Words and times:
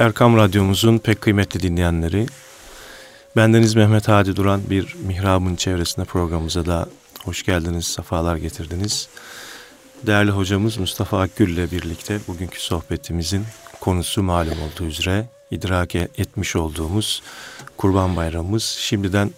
Erkam 0.00 0.36
Radyomuzun 0.36 0.98
pek 0.98 1.20
kıymetli 1.20 1.60
dinleyenleri, 1.60 2.26
bendeniz 3.36 3.74
Mehmet 3.74 4.08
Hadi 4.08 4.36
Duran 4.36 4.60
bir 4.70 4.96
mihrabın 5.06 5.56
çevresinde 5.56 6.04
programımıza 6.04 6.66
da 6.66 6.88
hoş 7.24 7.42
geldiniz, 7.42 7.86
sefalar 7.86 8.36
getirdiniz. 8.36 9.08
Değerli 10.06 10.30
hocamız 10.30 10.76
Mustafa 10.78 11.20
Akgül 11.20 11.48
ile 11.48 11.70
birlikte 11.70 12.18
bugünkü 12.28 12.62
sohbetimizin 12.62 13.44
konusu 13.80 14.22
malum 14.22 14.58
olduğu 14.62 14.84
üzere 14.84 15.28
idrak 15.50 15.94
etmiş 15.94 16.56
olduğumuz 16.56 17.22
Kurban 17.76 18.16
Bayramımız. 18.16 18.64
Şimdiden 18.64 19.30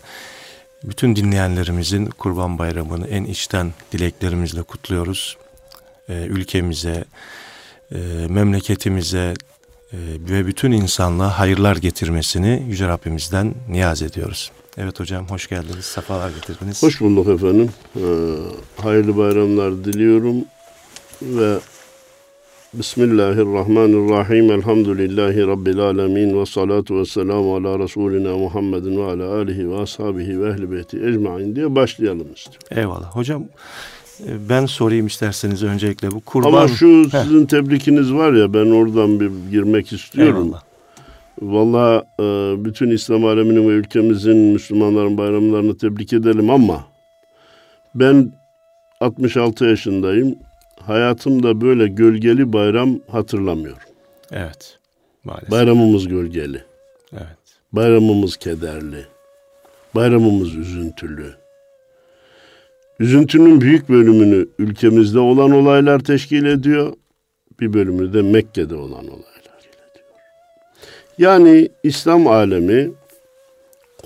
bütün 0.85 1.17
dinleyenlerimizin 1.17 2.07
Kurban 2.07 2.59
Bayramı'nı 2.59 3.09
en 3.09 3.25
içten 3.25 3.73
dileklerimizle 3.93 4.63
kutluyoruz. 4.63 5.37
Ee, 6.09 6.13
ülkemize, 6.13 7.05
e, 7.95 7.99
memleketimize 8.29 9.19
e, 9.19 9.52
ve 10.31 10.47
bütün 10.47 10.73
insanlığa 10.73 11.39
hayırlar 11.39 11.77
getirmesini 11.77 12.67
Yüce 12.69 12.89
Rabbimizden 12.89 13.55
niyaz 13.69 14.03
ediyoruz. 14.03 14.53
Evet 14.79 15.01
hocam 15.01 15.27
hoş 15.29 15.49
geldiniz, 15.49 15.85
sefalar 15.85 16.31
getirdiniz. 16.31 16.83
Hoş 16.83 17.01
bulduk 17.01 17.29
efendim. 17.29 17.71
Ee, 17.97 18.01
hayırlı 18.83 19.17
bayramlar 19.17 19.85
diliyorum 19.85 20.37
ve 21.23 21.59
Bismillahirrahmanirrahim. 22.75 24.53
Elhamdülillahi 24.53 25.47
Rabbil 25.47 25.79
alemin. 25.79 26.41
Ve 26.41 26.47
salatu 26.47 27.01
ve 27.01 27.05
selamu 27.05 27.57
ala 27.57 27.79
Resulina 27.79 28.37
Muhammedin 28.37 28.97
ve 28.97 29.05
ala 29.05 29.35
alihi 29.35 29.71
ve 29.71 29.77
ashabihi 29.79 30.41
ve 30.43 30.51
ehli 30.51 30.71
beyti 30.71 30.97
ecmain 30.97 31.57
diye 31.57 31.75
başlayalım 31.75 32.33
istiyorum. 32.35 32.69
Eyvallah. 32.71 33.17
Hocam 33.17 33.45
ben 34.49 34.67
sorayım 34.67 35.07
isterseniz 35.07 35.63
öncelikle 35.63 36.11
bu 36.11 36.21
kurban... 36.21 36.49
Ama 36.49 36.69
şu 36.69 37.11
sizin 37.11 37.47
tebrikiniz 37.47 38.13
var 38.13 38.33
ya 38.33 38.55
ben 38.55 38.71
oradan 38.71 39.21
bir 39.21 39.31
girmek 39.51 39.93
istiyorum. 39.93 40.45
Eyvallah. 40.47 40.63
Valla 41.43 42.05
e, 42.21 42.25
bütün 42.65 42.91
İslam 42.91 43.25
aleminin 43.25 43.69
ve 43.69 43.73
ülkemizin 43.73 44.37
Müslümanların 44.37 45.19
bayramlarını 45.19 45.79
tebrik 45.79 46.13
edelim 46.13 46.51
ama 46.51 46.85
ben 47.95 48.33
66 49.01 49.65
yaşındayım 49.65 50.37
hayatımda 50.81 51.61
böyle 51.61 51.89
gölgeli 51.89 52.53
bayram 52.53 52.99
hatırlamıyorum. 53.11 53.89
Evet. 54.33 54.79
Maalesef. 55.25 55.51
Bayramımız 55.51 56.09
gölgeli. 56.09 56.65
Evet. 57.13 57.39
Bayramımız 57.73 58.37
kederli. 58.37 59.07
Bayramımız 59.95 60.55
üzüntülü. 60.55 61.35
Üzüntünün 63.03 63.61
büyük 63.61 63.89
bölümünü 63.89 64.49
ülkemizde 64.59 65.19
olan 65.19 65.51
olaylar 65.51 65.99
teşkil 65.99 66.45
ediyor. 66.45 66.93
Bir 67.61 67.73
bölümü 67.73 68.13
de 68.13 68.23
Mekke'de 68.23 68.75
olan 68.75 69.09
olaylar. 69.09 69.61
Yani 71.19 71.69
İslam 71.83 72.27
alemi 72.27 72.91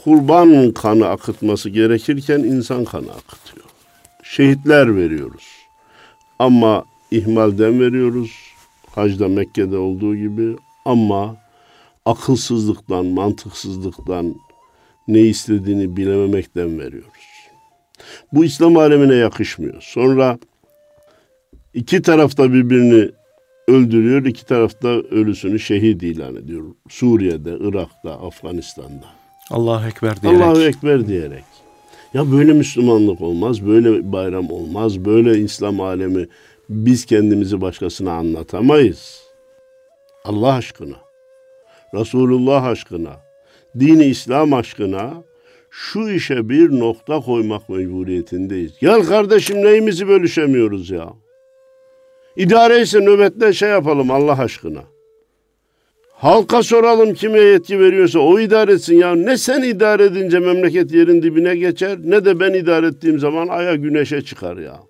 kurban 0.05 0.72
kanı 0.72 1.08
akıtması 1.08 1.70
gerekirken 1.70 2.38
insan 2.38 2.84
kanı 2.84 3.11
akıtıyor. 3.11 3.66
Şehitler 4.22 4.97
veriyoruz. 4.97 5.47
Ama 6.38 6.84
ihmalden 7.10 7.81
veriyoruz. 7.81 8.31
Hacda 8.94 9.28
Mekke'de 9.28 9.77
olduğu 9.77 10.16
gibi 10.16 10.56
ama 10.84 11.36
akılsızlıktan, 12.05 13.06
mantıksızlıktan 13.06 14.34
ne 15.08 15.20
istediğini 15.20 15.97
bilememekten 15.97 16.78
veriyoruz. 16.78 17.16
Bu 18.32 18.44
İslam 18.44 18.76
alemine 18.76 19.14
yakışmıyor. 19.14 19.76
Sonra 19.80 20.38
iki 21.74 22.02
tarafta 22.02 22.52
birbirini 22.52 23.10
öldürüyor, 23.68 24.24
iki 24.24 24.46
tarafta 24.46 24.88
ölüsünü 24.88 25.60
şehit 25.60 26.02
ilan 26.02 26.36
ediyor. 26.36 26.64
Suriye'de, 26.88 27.56
Irak'ta, 27.60 28.10
Afganistan'da. 28.10 29.06
Allahu 29.50 29.86
Ekber 29.86 30.22
diyerek. 30.22 30.40
Allahu 30.40 30.62
Ekber 30.62 31.06
diyerek. 31.06 31.44
Ya 32.14 32.32
böyle 32.32 32.52
Müslümanlık 32.52 33.20
olmaz, 33.20 33.66
böyle 33.66 34.12
bayram 34.12 34.50
olmaz, 34.50 35.04
böyle 35.04 35.38
İslam 35.38 35.81
alemi 35.81 36.26
biz 36.69 37.04
kendimizi 37.04 37.60
başkasına 37.60 38.12
anlatamayız. 38.12 39.22
Allah 40.25 40.52
aşkına, 40.52 40.97
Resulullah 41.94 42.64
aşkına, 42.64 43.16
dini 43.78 44.04
İslam 44.04 44.52
aşkına 44.52 45.14
şu 45.78 46.09
işe 46.09 46.48
bir 46.48 46.78
nokta 46.78 47.20
koymak 47.20 47.69
mecburiyetindeyiz. 47.69 48.78
Gel 48.81 49.03
kardeşim 49.03 49.62
neyimizi 49.62 50.09
bölüşemiyoruz 50.09 50.91
ya. 50.91 51.09
İdare 52.37 52.81
ise 52.81 53.00
nöbetle 53.00 53.53
şey 53.53 53.69
yapalım 53.69 54.10
Allah 54.10 54.38
aşkına. 54.38 54.84
Halka 56.12 56.62
soralım 56.62 57.14
kime 57.14 57.38
yetki 57.38 57.81
veriyorsa 57.81 58.19
o 58.19 58.41
idare 58.41 58.72
etsin 58.72 58.97
ya. 58.97 59.14
Ne 59.14 59.37
sen 59.37 59.62
idare 59.62 60.04
edince 60.04 60.38
memleket 60.38 60.92
yerin 60.92 61.22
dibine 61.22 61.56
geçer 61.56 61.98
ne 62.04 62.25
de 62.25 62.41
ben 62.41 62.54
idare 62.54 62.87
ettiğim 62.87 63.19
zaman 63.19 63.48
aya 63.48 63.75
güneşe 63.75 64.22
çıkar 64.22 64.56
ya. 64.56 64.81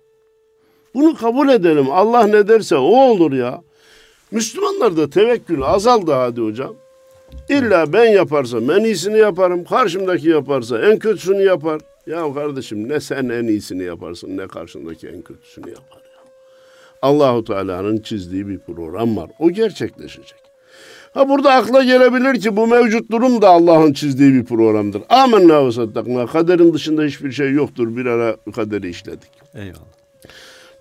Bunu 0.93 1.15
kabul 1.15 1.49
edelim. 1.49 1.85
Allah 1.91 2.27
ne 2.27 2.47
derse 2.47 2.75
o 2.75 3.09
olur 3.09 3.31
ya. 3.31 3.61
Müslümanlarda 4.31 5.09
tevekkül 5.09 5.61
azaldı 5.61 6.11
hadi 6.11 6.41
hocam. 6.41 6.75
İlla 7.49 7.93
ben 7.93 8.05
yaparsam 8.05 8.71
en 8.71 8.83
iyisini 8.83 9.17
yaparım. 9.17 9.63
Karşımdaki 9.63 10.29
yaparsa 10.29 10.79
en 10.79 10.99
kötüsünü 10.99 11.43
yapar. 11.43 11.81
Ya 12.07 12.33
kardeşim 12.33 12.89
ne 12.89 12.99
sen 12.99 13.29
en 13.29 13.43
iyisini 13.43 13.83
yaparsın 13.83 14.37
ne 14.37 14.47
karşındaki 14.47 15.07
en 15.07 15.21
kötüsünü 15.21 15.69
yapar 15.69 15.97
ya. 15.97 16.21
Allahu 17.01 17.43
Teala'nın 17.43 17.97
çizdiği 17.97 18.47
bir 18.47 18.59
program 18.59 19.17
var. 19.17 19.29
O 19.39 19.51
gerçekleşecek. 19.51 20.47
Ha 21.13 21.29
burada 21.29 21.53
akla 21.53 21.83
gelebilir 21.83 22.41
ki 22.41 22.55
bu 22.55 22.67
mevcut 22.67 23.11
durum 23.11 23.41
da 23.41 23.49
Allah'ın 23.49 23.93
çizdiği 23.93 24.33
bir 24.33 24.45
programdır. 24.45 25.01
Amenna 25.09 25.65
ve 25.67 25.71
saddakna. 25.71 26.25
Kaderin 26.27 26.73
dışında 26.73 27.03
hiçbir 27.03 27.31
şey 27.31 27.51
yoktur. 27.51 27.97
Bir 27.97 28.05
ara 28.05 28.35
kaderi 28.55 28.89
işledik. 28.89 29.29
Eyvallah. 29.55 29.97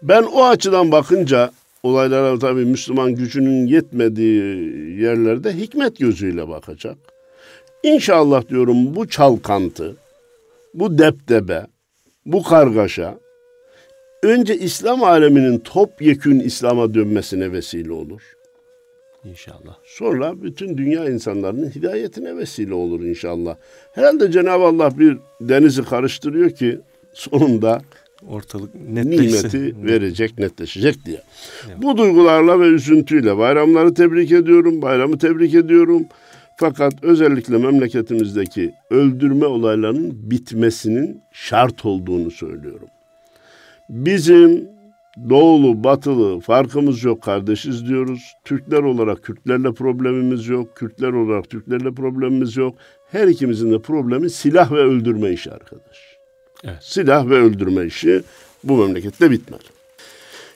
Ben 0.03 0.23
o 0.23 0.45
açıdan 0.45 0.93
bakınca 0.93 1.51
olaylara 1.87 2.39
tabii 2.39 2.65
Müslüman 2.65 3.15
gücünün 3.15 3.67
yetmediği 3.67 5.01
yerlerde 5.01 5.53
hikmet 5.53 5.99
gözüyle 5.99 6.49
bakacak. 6.49 6.97
İnşallah 7.83 8.49
diyorum 8.49 8.97
bu 8.97 9.09
çalkantı, 9.09 9.97
bu 10.75 10.99
depdebe, 10.99 11.67
bu 12.27 12.43
kargaşa 12.43 13.19
önce 14.23 14.59
İslam 14.59 15.05
aleminin 15.05 15.59
topyekün 15.59 16.41
İslam'a 16.41 16.95
dönmesine 16.95 17.53
vesile 17.53 17.93
olur. 17.93 18.23
İnşallah. 19.25 19.77
Sonra 19.85 20.43
bütün 20.43 20.79
dünya 20.79 21.09
insanlarının 21.09 21.71
hidayetine 21.71 22.37
vesile 22.37 22.75
olur 22.75 23.01
inşallah. 23.01 23.57
Herhalde 23.93 24.31
Cenab-ı 24.31 24.65
Allah 24.65 24.99
bir 24.99 25.19
denizi 25.41 25.85
karıştırıyor 25.85 26.51
ki 26.51 26.81
sonunda 27.13 27.81
ortalık 28.29 28.75
nimeti 28.75 29.75
verecek, 29.85 30.39
netleşecek 30.39 31.05
diye. 31.05 31.23
Evet. 31.67 31.83
Bu 31.83 31.97
duygularla 31.97 32.61
ve 32.61 32.67
üzüntüyle 32.67 33.39
bayramları 33.39 33.95
tebrik 33.95 34.33
ediyorum, 34.33 34.83
bayramı 34.83 35.19
tebrik 35.19 35.55
ediyorum. 35.55 36.03
Fakat 36.59 37.05
özellikle 37.05 37.59
memleketimizdeki 37.59 38.75
öldürme 38.91 39.47
olaylarının 39.47 40.31
bitmesinin 40.31 41.21
şart 41.33 41.85
olduğunu 41.85 42.31
söylüyorum. 42.31 42.89
Bizim 43.89 44.69
doğulu, 45.31 45.85
batılı 45.85 46.41
farkımız 46.41 47.05
yok, 47.05 47.23
kardeşiz 47.23 47.89
diyoruz. 47.89 48.33
Türkler 48.45 48.83
olarak 48.83 49.23
Kürtlerle 49.23 49.73
problemimiz 49.73 50.49
yok, 50.49 50.77
Kürtler 50.77 51.13
olarak 51.13 51.51
Türklerle 51.51 51.95
problemimiz 51.95 52.57
yok. 52.57 52.75
Her 53.11 53.29
ikimizin 53.29 53.73
de 53.73 53.79
problemi 53.79 54.31
silah 54.31 54.73
ve 54.73 54.79
öldürme 54.79 55.31
işi 55.31 55.53
arkadaş. 55.53 56.16
Evet. 56.67 56.79
Silah 56.81 57.29
ve 57.31 57.35
öldürme 57.35 57.87
işi 57.87 58.23
bu 58.65 58.77
memlekette 58.77 59.31
bitmez. 59.31 59.61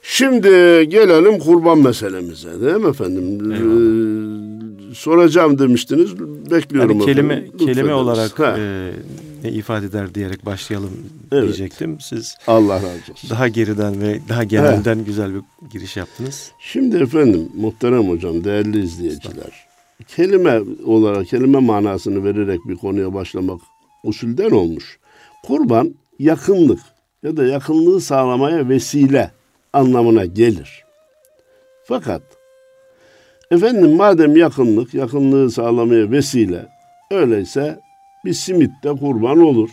Şimdi 0.03 0.49
gelelim 0.89 1.39
kurban 1.39 1.79
meselemize 1.79 2.61
değil 2.61 2.77
mi 2.77 2.89
efendim? 2.89 3.53
Ee, 3.53 4.95
soracağım 4.95 5.59
demiştiniz. 5.59 6.21
Bekliyorum. 6.51 6.91
Yani 7.01 7.05
kelime 7.05 7.35
efendim. 7.35 7.67
kelime 7.67 7.95
olarak 7.95 8.41
e, 8.41 8.91
ne 9.45 9.53
ifade 9.53 9.87
eder 9.87 10.15
diyerek 10.15 10.47
başlayalım 10.47 10.91
evet. 11.33 11.43
diyecektim. 11.43 12.01
Siz 12.01 12.37
Allah 12.47 12.75
razı 12.75 13.13
olsun. 13.13 13.31
Daha 13.31 13.49
geriden 13.49 14.01
ve 14.01 14.21
daha 14.29 14.45
genelden 14.45 14.99
He. 14.99 15.03
güzel 15.03 15.35
bir 15.35 15.41
giriş 15.73 15.97
yaptınız. 15.97 16.53
Şimdi 16.59 16.97
efendim 16.97 17.49
muhterem 17.57 18.09
hocam, 18.09 18.45
değerli 18.45 18.85
izleyiciler. 18.85 19.67
Kelime 20.09 20.61
olarak 20.85 21.27
kelime 21.27 21.59
manasını 21.59 22.25
vererek 22.25 22.61
bir 22.69 22.77
konuya 22.77 23.15
başlamak 23.15 23.61
usulden 24.05 24.51
olmuş. 24.51 25.00
Kurban 25.47 25.95
yakınlık 26.19 26.81
ya 27.23 27.37
da 27.37 27.45
yakınlığı 27.45 28.01
sağlamaya 28.01 28.69
vesile 28.69 29.31
anlamına 29.73 30.25
gelir. 30.25 30.85
Fakat 31.85 32.23
efendim 33.51 33.97
madem 33.97 34.37
yakınlık, 34.37 34.95
yakınlığı 34.95 35.51
sağlamaya 35.51 36.11
vesile 36.11 36.67
öyleyse 37.11 37.81
bir 38.25 38.33
simit 38.33 38.71
de 38.85 38.97
kurban 38.97 39.39
olur. 39.39 39.71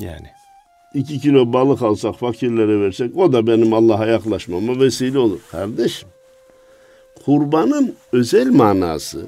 Yani. 0.00 0.28
İki 0.94 1.20
kilo 1.20 1.52
balık 1.52 1.82
alsak 1.82 2.14
fakirlere 2.14 2.80
versek 2.80 3.16
o 3.16 3.32
da 3.32 3.46
benim 3.46 3.72
Allah'a 3.72 4.06
yaklaşmama 4.06 4.80
vesile 4.80 5.18
olur. 5.18 5.40
Kardeşim 5.50 6.08
kurbanın 7.24 7.94
özel 8.12 8.50
manası 8.50 9.26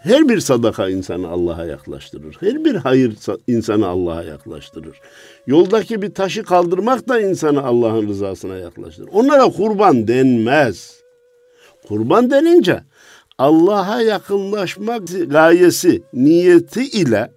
Her 0.00 0.28
bir 0.28 0.40
sadaka 0.40 0.88
insanı 0.88 1.28
Allah'a 1.28 1.64
yaklaştırır. 1.64 2.36
Her 2.40 2.64
bir 2.64 2.74
hayır 2.74 3.16
insanı 3.46 3.86
Allah'a 3.86 4.22
yaklaştırır. 4.22 5.00
Yoldaki 5.46 6.02
bir 6.02 6.14
taşı 6.14 6.42
kaldırmak 6.42 7.08
da 7.08 7.20
insanı 7.20 7.62
Allah'ın 7.62 8.08
rızasına 8.08 8.56
yaklaştırır. 8.56 9.08
Onlara 9.12 9.44
kurban 9.44 10.08
denmez. 10.08 11.00
Kurban 11.88 12.30
denince 12.30 12.80
Allah'a 13.38 14.02
yakınlaşmak 14.02 15.02
gayesi, 15.26 16.02
niyeti 16.12 16.84
ile 16.84 17.30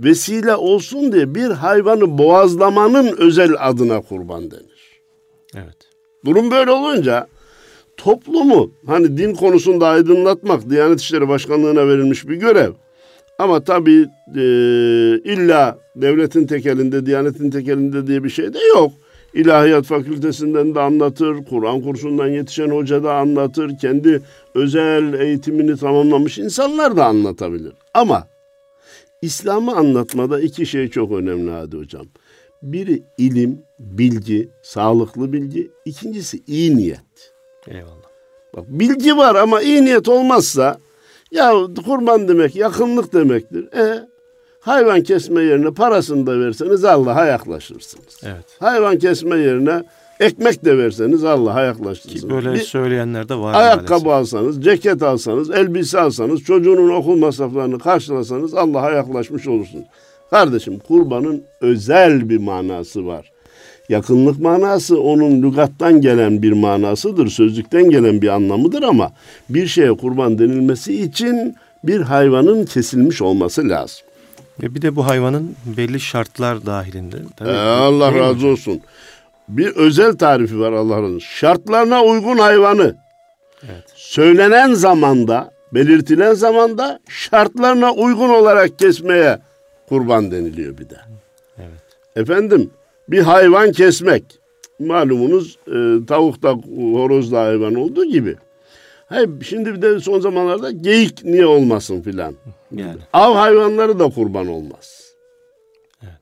vesile 0.00 0.56
olsun 0.56 1.12
diye 1.12 1.34
bir 1.34 1.50
hayvanı 1.50 2.18
boğazlamanın 2.18 3.16
özel 3.18 3.54
adına 3.58 4.00
kurban 4.00 4.50
denir. 4.50 5.00
Evet. 5.54 5.76
Durum 6.24 6.50
böyle 6.50 6.70
olunca 6.70 7.26
toplumu 7.98 8.70
hani 8.86 9.18
din 9.18 9.34
konusunda 9.34 9.88
aydınlatmak 9.88 10.70
Diyanet 10.70 11.00
İşleri 11.00 11.28
Başkanlığı'na 11.28 11.88
verilmiş 11.88 12.28
bir 12.28 12.36
görev. 12.36 12.72
Ama 13.38 13.64
tabii 13.64 14.06
e, 14.36 14.42
illa 15.24 15.78
devletin 15.96 16.46
tekelinde, 16.46 17.06
Diyanet'in 17.06 17.50
tekelinde 17.50 18.06
diye 18.06 18.24
bir 18.24 18.30
şey 18.30 18.54
de 18.54 18.58
yok. 18.76 18.92
İlahiyat 19.34 19.84
fakültesinden 19.84 20.74
de 20.74 20.80
anlatır, 20.80 21.44
Kur'an 21.44 21.80
kursundan 21.80 22.28
yetişen 22.28 22.68
hoca 22.68 23.04
da 23.04 23.14
anlatır, 23.14 23.78
kendi 23.78 24.22
özel 24.54 25.20
eğitimini 25.20 25.76
tamamlamış 25.76 26.38
insanlar 26.38 26.96
da 26.96 27.06
anlatabilir. 27.06 27.72
Ama 27.94 28.26
İslam'ı 29.22 29.76
anlatmada 29.76 30.40
iki 30.40 30.66
şey 30.66 30.88
çok 30.88 31.12
önemli 31.12 31.50
Hadi 31.50 31.76
Hocam. 31.76 32.06
Biri 32.62 33.02
ilim, 33.18 33.58
bilgi, 33.78 34.48
sağlıklı 34.62 35.32
bilgi. 35.32 35.70
İkincisi 35.84 36.42
iyi 36.46 36.76
niyet. 36.76 37.37
Eyvallah. 37.70 38.08
Bak 38.56 38.64
bilgi 38.68 39.16
var 39.16 39.34
ama 39.34 39.62
iyi 39.62 39.84
niyet 39.84 40.08
olmazsa 40.08 40.78
ya 41.30 41.52
kurban 41.86 42.28
demek 42.28 42.56
yakınlık 42.56 43.12
demektir. 43.12 43.72
E 43.72 44.08
hayvan 44.60 45.02
kesme 45.02 45.42
yerine 45.42 45.70
parasını 45.70 46.26
da 46.26 46.40
verseniz 46.40 46.84
Allah'a 46.84 47.24
yaklaşırsınız. 47.26 48.20
Evet. 48.22 48.44
Hayvan 48.60 48.98
kesme 48.98 49.36
yerine 49.38 49.82
ekmek 50.20 50.64
de 50.64 50.78
verseniz 50.78 51.24
Allah'a 51.24 51.62
yaklaşırsınız. 51.62 52.20
Ki 52.22 52.30
böyle 52.30 52.52
Bir 52.52 52.58
söyleyenler 52.58 53.28
de 53.28 53.34
var 53.34 53.54
ayakkabı 53.54 54.04
maalesef. 54.04 54.36
alsanız, 54.36 54.64
ceket 54.64 55.02
alsanız, 55.02 55.50
elbise 55.50 56.00
alsanız, 56.00 56.40
çocuğunun 56.40 56.90
okul 56.90 57.16
masraflarını 57.16 57.78
karşılasanız 57.78 58.54
Allah'a 58.54 58.90
yaklaşmış 58.90 59.46
olursunuz. 59.48 59.84
Kardeşim 60.30 60.78
kurbanın 60.78 61.44
özel 61.60 62.28
bir 62.28 62.38
manası 62.38 63.06
var. 63.06 63.32
Yakınlık 63.88 64.40
manası 64.40 65.00
onun 65.00 65.42
lügattan 65.42 66.00
gelen 66.00 66.42
bir 66.42 66.52
manasıdır, 66.52 67.28
sözlükten 67.28 67.90
gelen 67.90 68.22
bir 68.22 68.28
anlamıdır 68.28 68.82
ama 68.82 69.12
bir 69.48 69.66
şeye 69.66 69.96
kurban 69.96 70.38
denilmesi 70.38 71.02
için 71.02 71.56
bir 71.84 72.00
hayvanın 72.00 72.64
kesilmiş 72.64 73.22
olması 73.22 73.68
lazım. 73.68 74.00
Ve 74.62 74.74
bir 74.74 74.82
de 74.82 74.96
bu 74.96 75.06
hayvanın 75.06 75.56
belli 75.76 76.00
şartlar 76.00 76.66
dahilinde. 76.66 77.16
Tabii, 77.36 77.48
Ee, 77.48 77.52
Allah 77.58 78.14
razı 78.14 78.46
olsun. 78.46 78.80
Bir 79.48 79.66
özel 79.76 80.16
tarifi 80.16 80.60
var 80.60 80.72
Allah 80.72 80.96
razı 80.96 81.06
olsun. 81.14 81.18
Şartlarına 81.18 82.02
uygun 82.04 82.38
hayvanı 82.38 82.96
Evet. 83.64 83.84
söylenen 83.94 84.74
zamanda, 84.74 85.50
belirtilen 85.74 86.34
zamanda 86.34 87.00
şartlarına 87.08 87.92
uygun 87.92 88.28
olarak 88.28 88.78
kesmeye 88.78 89.38
kurban 89.88 90.30
deniliyor 90.30 90.78
bir 90.78 90.90
de. 90.90 90.96
Evet. 91.58 91.82
Efendim 92.16 92.70
bir 93.08 93.22
hayvan 93.22 93.72
kesmek. 93.72 94.24
Malumunuz 94.80 95.58
e, 95.66 96.06
tavuk 96.06 96.42
da 96.42 96.50
horoz 96.92 97.32
da 97.32 97.40
hayvan 97.40 97.74
olduğu 97.74 98.04
gibi. 98.04 98.36
Hayır, 99.06 99.30
şimdi 99.42 99.74
bir 99.74 99.82
de 99.82 100.00
son 100.00 100.20
zamanlarda 100.20 100.70
geyik 100.70 101.24
niye 101.24 101.46
olmasın 101.46 102.02
filan. 102.02 102.34
Yani. 102.72 103.00
Av 103.12 103.34
hayvanları 103.34 103.98
da 103.98 104.08
kurban 104.08 104.46
olmaz. 104.46 105.14
Evet. 106.02 106.12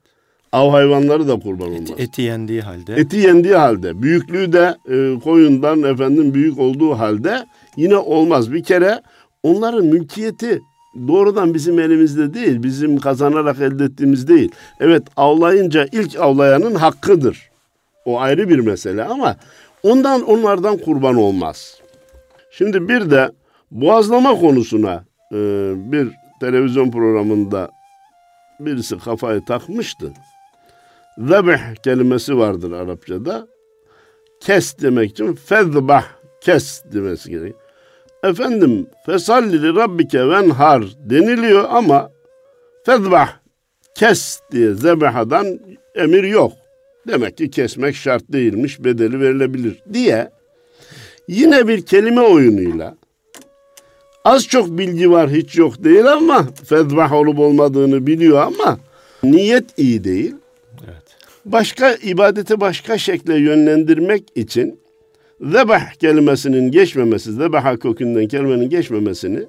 Av 0.51 0.69
hayvanları 0.69 1.27
da 1.27 1.39
kurban 1.39 1.67
olmaz. 1.67 1.91
Eti 1.97 2.21
yendiği 2.21 2.61
halde. 2.61 2.93
Eti 2.93 3.17
yendiği 3.17 3.55
halde, 3.55 4.01
büyüklüğü 4.01 4.53
de 4.53 4.75
e, 4.89 5.19
koyundan 5.19 5.83
efendim 5.83 6.33
büyük 6.33 6.59
olduğu 6.59 6.93
halde 6.93 7.45
yine 7.75 7.97
olmaz. 7.97 8.53
Bir 8.53 8.63
kere 8.63 9.01
onların 9.43 9.85
mülkiyeti 9.85 10.61
doğrudan 11.07 11.53
bizim 11.53 11.79
elimizde 11.79 12.33
değil, 12.33 12.63
bizim 12.63 12.97
kazanarak 12.97 13.59
elde 13.61 13.83
ettiğimiz 13.83 14.27
değil. 14.27 14.51
Evet 14.79 15.03
avlayınca 15.17 15.87
ilk 15.91 16.19
avlayanın 16.19 16.75
hakkıdır. 16.75 17.49
O 18.05 18.19
ayrı 18.19 18.49
bir 18.49 18.59
mesele 18.59 19.03
ama 19.03 19.35
ondan 19.83 20.21
onlardan 20.21 20.77
kurban 20.77 21.15
olmaz. 21.15 21.81
Şimdi 22.51 22.89
bir 22.89 23.11
de 23.11 23.31
boğazlama 23.71 24.39
konusuna 24.39 25.03
e, 25.31 25.37
bir 25.75 26.11
televizyon 26.39 26.91
programında 26.91 27.69
birisi 28.59 28.97
kafayı 28.99 29.45
takmıştı. 29.45 30.13
Zebih 31.17 31.75
kelimesi 31.83 32.37
vardır 32.37 32.71
Arapçada. 32.71 33.47
Kes 34.39 34.79
demek 34.81 35.11
için 35.11 35.33
fezbah 35.33 36.05
kes 36.41 36.83
demesi 36.93 37.29
gerek. 37.29 37.55
Efendim 38.23 38.87
fesalli 39.05 39.63
li 39.63 39.75
rabbike 39.75 40.29
venhar 40.29 40.83
deniliyor 41.09 41.65
ama 41.69 42.11
fezbah 42.85 43.29
kes 43.95 44.39
diye 44.51 44.73
zebahadan 44.73 45.59
emir 45.95 46.23
yok. 46.23 46.51
Demek 47.07 47.37
ki 47.37 47.49
kesmek 47.49 47.95
şart 47.95 48.23
değilmiş, 48.31 48.83
bedeli 48.83 49.19
verilebilir 49.19 49.83
diye 49.93 50.29
yine 51.27 51.67
bir 51.67 51.85
kelime 51.85 52.21
oyunuyla 52.21 52.95
az 54.25 54.47
çok 54.47 54.77
bilgi 54.77 55.11
var 55.11 55.29
hiç 55.29 55.57
yok 55.57 55.83
değil 55.83 56.11
ama 56.11 56.47
fezbah 56.65 57.13
olup 57.13 57.39
olmadığını 57.39 58.07
biliyor 58.07 58.37
ama 58.37 58.79
niyet 59.23 59.79
iyi 59.79 60.03
değil 60.03 60.35
Evet. 60.85 61.03
başka 61.45 61.93
ibadete 61.93 62.59
başka 62.59 62.97
şekle 62.97 63.37
yönlendirmek 63.37 64.23
için 64.35 64.79
zebah 65.41 65.91
kelimesinin 65.91 66.71
geçmemesi, 66.71 67.33
zebaha 67.33 67.77
kökünden 67.77 68.27
kelimenin 68.27 68.69
geçmemesini 68.69 69.39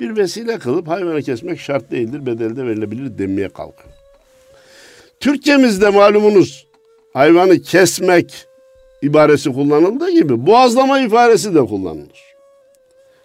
bir 0.00 0.16
vesile 0.16 0.58
kılıp 0.58 0.88
hayvanı 0.88 1.22
kesmek 1.22 1.60
şart 1.60 1.90
değildir, 1.90 2.26
bedelde 2.26 2.66
verilebilir 2.66 3.18
demeye 3.18 3.48
kalkıyor. 3.48 3.94
Türkçemizde 5.20 5.90
malumunuz 5.90 6.66
hayvanı 7.12 7.58
kesmek 7.58 8.46
ibaresi 9.02 9.52
kullanıldığı 9.52 10.10
gibi 10.10 10.46
boğazlama 10.46 11.00
ifadesi 11.00 11.54
de 11.54 11.60
kullanılır. 11.60 12.32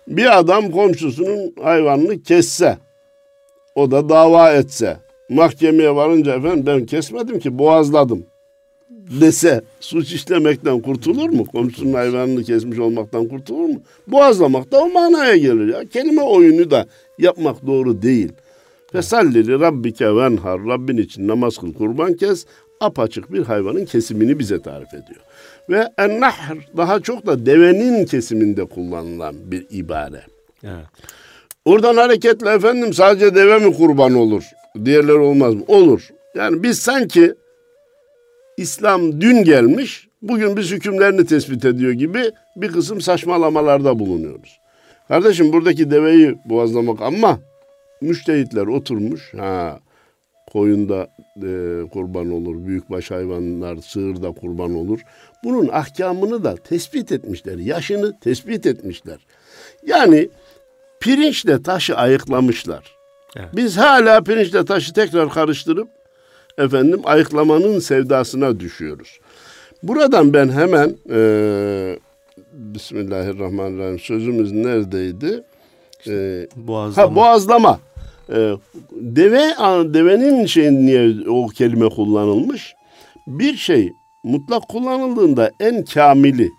Bir 0.08 0.38
adam 0.40 0.72
komşusunun 0.72 1.54
hayvanını 1.64 2.24
kesse, 2.24 2.78
o 3.76 3.92
da 3.92 4.10
dava 4.10 4.52
etse, 4.52 4.98
mahkemeye 5.30 5.96
varınca 5.96 6.36
efendim 6.36 6.64
ben 6.66 6.86
kesmedim 6.86 7.40
ki 7.40 7.58
boğazladım 7.58 8.26
dese 9.10 9.62
suç 9.80 10.14
işlemekten 10.14 10.80
kurtulur 10.80 11.30
mu? 11.30 11.46
Komşunun 11.46 11.94
hayvanını 11.94 12.44
kesmiş 12.44 12.80
olmaktan 12.80 13.28
kurtulur 13.28 13.70
mu? 13.70 13.82
Boğazlamak 14.08 14.72
da 14.72 14.80
o 14.84 14.90
manaya 14.90 15.38
gelir 15.38 15.74
ya. 15.74 15.86
Kelime 15.90 16.22
oyunu 16.22 16.72
da 16.72 16.86
yapmak 17.20 17.68
doğru 17.68 18.02
değil. 18.02 18.32
Fesallili 18.92 19.60
rabbike 19.60 20.16
venhar. 20.16 20.66
Rabbin 20.66 20.98
için 20.98 21.28
namaz 21.28 21.58
kıl 21.58 21.74
kurban 21.74 22.14
kes. 22.14 22.46
Apaçık 22.80 23.34
bir 23.34 23.44
hayvanın 23.44 23.86
kesimini 23.86 24.40
bize 24.40 24.62
tarif 24.62 24.94
ediyor. 24.94 25.22
Ve 25.70 25.90
ennahr 25.98 26.58
daha 26.78 27.00
çok 27.00 27.26
da 27.26 27.46
devenin 27.46 28.06
kesiminde 28.06 28.66
kullanılan 28.66 29.36
bir 29.52 29.66
ibare. 29.70 30.22
Evet. 30.64 30.86
Oradan 31.66 31.98
hareketle 31.98 32.50
efendim 32.50 32.94
sadece 32.94 33.36
deve 33.36 33.60
mi 33.60 33.74
kurban 33.74 34.14
olur? 34.14 34.44
Diğerleri 34.86 35.18
olmaz 35.18 35.54
mı? 35.54 35.62
Olur. 35.68 36.10
Yani 36.36 36.64
biz 36.64 36.80
sanki 36.80 37.34
İslam 38.58 39.22
dün 39.22 39.44
gelmiş, 39.44 40.08
bugün 40.22 40.58
biz 40.58 40.72
hükümlerini 40.72 41.26
tespit 41.26 41.66
ediyor 41.66 41.92
gibi 41.92 42.32
bir 42.56 42.72
kısım 42.72 43.02
saçmalamalarda 43.02 44.00
bulunuyoruz. 44.00 44.60
Kardeşim 45.08 45.54
buradaki 45.54 45.92
deveyi 45.92 46.36
boğazlamak 46.46 47.02
ama 47.02 47.40
müştehitler 48.02 48.68
oturmuş. 48.68 49.34
Ha 49.34 49.80
koyunda 50.52 51.08
e, 51.38 51.50
kurban 51.94 52.32
olur, 52.32 52.68
büyükbaş 52.68 53.12
hayvanlar, 53.12 53.78
sığır 53.78 54.22
da 54.22 54.32
kurban 54.32 54.76
olur. 54.76 55.00
Bunun 55.44 55.68
ahkamını 55.68 56.44
da 56.44 56.56
tespit 56.56 57.12
etmişler, 57.12 57.58
yaşını 57.58 58.20
tespit 58.20 58.66
etmişler. 58.66 59.18
Yani 59.86 60.30
pirinçle 61.00 61.64
taşı 61.64 61.96
ayıklamışlar. 61.96 62.96
Evet. 63.36 63.50
Biz 63.56 63.78
hala 63.78 64.24
pirinçle 64.24 64.66
taşı 64.66 64.94
tekrar 64.94 65.30
karıştırıp 65.30 65.97
efendim 66.58 67.02
ayıklamanın 67.04 67.80
sevdasına 67.80 68.60
düşüyoruz. 68.60 69.20
Buradan 69.84 70.34
ben 70.34 70.50
hemen 70.50 70.96
e, 71.10 71.20
Bismillahirrahmanirrahim 72.54 74.00
sözümüz 74.00 74.52
neredeydi? 74.52 75.44
E, 76.08 76.48
Boğazlama. 76.56 77.12
ha 77.12 77.16
boğazlama. 77.16 77.80
E, 78.30 78.54
deve 78.92 79.42
devenin 79.94 80.46
şeyin 80.46 80.86
niye 80.86 81.30
o 81.30 81.48
kelime 81.48 81.90
kullanılmış? 81.90 82.74
Bir 83.28 83.56
şey 83.56 83.94
mutlak 84.24 84.68
kullanıldığında 84.70 85.52
en 85.60 85.86
kamili, 85.86 86.50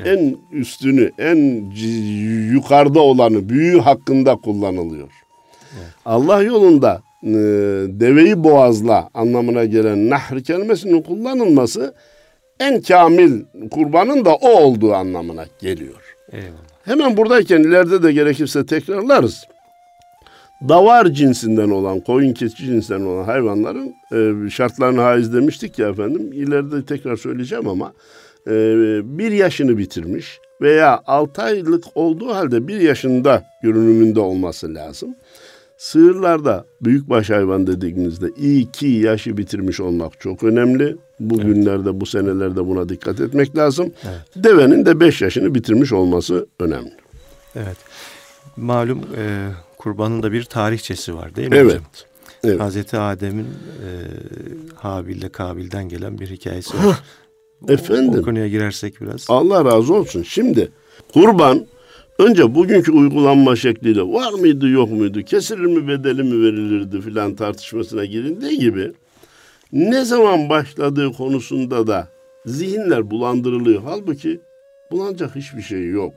Evet. 0.00 0.18
En 0.18 0.36
üstünü, 0.58 1.12
en 1.18 1.70
yukarıda 2.52 3.00
olanı, 3.00 3.48
büyüğü 3.48 3.80
hakkında 3.80 4.36
kullanılıyor. 4.36 5.08
Evet. 5.78 5.92
Allah 6.04 6.42
yolunda 6.42 7.02
e, 7.22 7.28
deveyi 7.88 8.44
boğazla 8.44 9.08
anlamına 9.14 9.64
gelen 9.64 10.10
nahr 10.10 10.40
kelimesinin 10.40 11.02
kullanılması 11.02 11.94
en 12.60 12.80
kamil 12.80 13.42
kurbanın 13.70 14.24
da 14.24 14.34
o 14.34 14.48
olduğu 14.48 14.94
anlamına 14.94 15.44
geliyor. 15.58 16.16
Eyvallah. 16.32 16.68
Hemen 16.84 17.16
buradayken 17.16 17.60
ileride 17.60 18.02
de 18.02 18.12
gerekirse 18.12 18.66
tekrarlarız. 18.66 19.44
Davar 20.68 21.06
cinsinden 21.06 21.70
olan, 21.70 22.00
koyun 22.00 22.32
keçi 22.32 22.56
cinsinden 22.56 23.00
olan 23.00 23.24
hayvanların 23.24 23.94
e, 24.12 24.50
şartlarını 24.50 25.00
haiz 25.00 25.34
demiştik 25.34 25.78
ya 25.78 25.88
efendim. 25.88 26.32
İleride 26.32 26.84
tekrar 26.84 27.16
söyleyeceğim 27.16 27.68
ama 27.68 27.92
e, 28.46 28.52
bir 29.18 29.32
yaşını 29.32 29.78
bitirmiş 29.78 30.38
veya 30.60 31.02
altı 31.06 31.42
aylık 31.42 31.84
olduğu 31.94 32.34
halde 32.34 32.68
bir 32.68 32.80
yaşında 32.80 33.42
görünümünde 33.62 34.20
olması 34.20 34.74
lazım. 34.74 35.14
Sığırlarda 35.78 36.66
büyükbaş 36.80 37.30
hayvan 37.30 37.66
dediğimizde 37.66 38.28
iki 38.28 38.86
yaşı 38.86 39.36
bitirmiş 39.36 39.80
olmak 39.80 40.20
çok 40.20 40.42
önemli. 40.42 40.96
Bugünlerde, 41.20 41.90
evet. 41.90 42.00
bu 42.00 42.06
senelerde 42.06 42.66
buna 42.66 42.88
dikkat 42.88 43.20
etmek 43.20 43.56
lazım. 43.56 43.92
Evet. 44.04 44.44
Devenin 44.44 44.86
de 44.86 45.00
beş 45.00 45.22
yaşını 45.22 45.54
bitirmiş 45.54 45.92
olması 45.92 46.46
önemli. 46.60 46.92
Evet. 47.56 47.76
Malum 48.56 48.98
e, 49.16 49.48
kurbanın 49.78 50.22
da 50.22 50.32
bir 50.32 50.44
tarihçesi 50.44 51.14
var 51.14 51.36
değil 51.36 51.48
mi 51.48 51.56
evet. 51.56 51.70
hocam? 51.70 51.84
Evet. 52.44 52.60
Hazreti 52.60 52.98
Adem'in 52.98 53.46
e, 53.46 53.88
Habil'le 54.74 55.28
Kabil'den 55.32 55.88
gelen 55.88 56.18
bir 56.18 56.26
hikayesi 56.30 56.76
var. 56.76 57.02
Efendim. 57.68 58.14
O, 58.14 58.18
o 58.18 58.22
konuya 58.22 58.48
girersek 58.48 59.00
biraz. 59.00 59.26
Allah 59.28 59.64
razı 59.64 59.94
olsun. 59.94 60.22
Şimdi 60.22 60.68
kurban 61.12 61.66
önce 62.18 62.54
bugünkü 62.54 62.92
uygulanma 62.92 63.56
şekliyle 63.56 64.02
var 64.02 64.32
mıydı 64.32 64.68
yok 64.68 64.90
muydu? 64.90 65.22
Kesilir 65.22 65.64
mi 65.64 65.88
bedeli 65.88 66.22
mi 66.22 66.42
verilirdi 66.44 67.00
filan 67.00 67.34
tartışmasına 67.34 68.04
girildiği 68.04 68.58
gibi 68.58 68.92
ne 69.72 70.04
zaman 70.04 70.48
başladığı 70.48 71.12
konusunda 71.12 71.86
da 71.86 72.08
zihinler 72.46 73.10
bulandırılıyor. 73.10 73.82
Halbuki 73.84 74.40
bulanacak 74.90 75.36
hiçbir 75.36 75.62
şey 75.62 75.88
yok. 75.88 76.14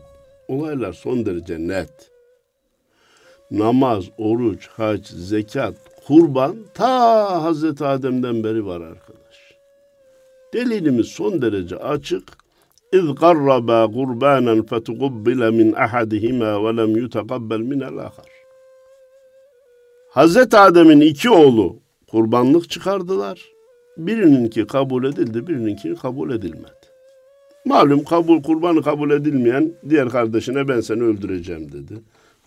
Olaylar 0.48 0.94
son 0.94 1.26
derece 1.26 1.60
net 1.60 2.12
namaz, 3.52 4.06
oruç, 4.18 4.68
hac, 4.68 5.08
zekat, 5.08 5.74
kurban 6.08 6.58
ta 6.74 7.44
Hazreti 7.44 7.86
Adem'den 7.86 8.44
beri 8.44 8.66
var 8.66 8.82
arkadaş. 8.82 9.56
Delilimiz 10.54 11.08
son 11.08 11.42
derece 11.42 11.76
açık. 11.76 12.41
İz 12.98 13.16
qarraba 13.16 13.92
qurbanan 13.92 14.66
fetuqabbala 14.66 15.52
min 15.52 15.74
ve 15.74 16.78
lem 16.78 16.96
yutaqabbal 16.96 17.60
min 17.60 17.80
el-ahar. 17.80 18.32
Hazreti 20.10 20.58
Adem'in 20.58 21.02
iki 21.02 21.30
oğlu 21.30 21.76
kurbanlık 22.12 22.70
çıkardılar. 22.70 23.42
Birininki 23.98 24.68
kabul 24.68 25.04
edildi, 25.04 25.48
birininki 25.48 25.96
kabul 25.96 26.32
edilmedi. 26.32 26.86
Malum 27.66 28.04
kabul 28.04 28.44
kurbanı 28.44 28.82
kabul 28.84 29.12
edilmeyen 29.12 29.74
diğer 29.90 30.10
kardeşine 30.10 30.68
ben 30.68 30.82
seni 30.82 31.04
öldüreceğim 31.04 31.72
dedi. 31.72 31.94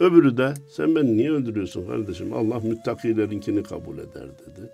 Öbürü 0.00 0.36
de 0.36 0.54
sen 0.76 0.96
beni 0.96 1.16
niye 1.16 1.30
öldürüyorsun 1.30 1.86
kardeşim? 1.86 2.32
Allah 2.32 2.60
müttakilerinkini 2.60 3.62
kabul 3.62 3.98
eder 3.98 4.28
dedi. 4.46 4.70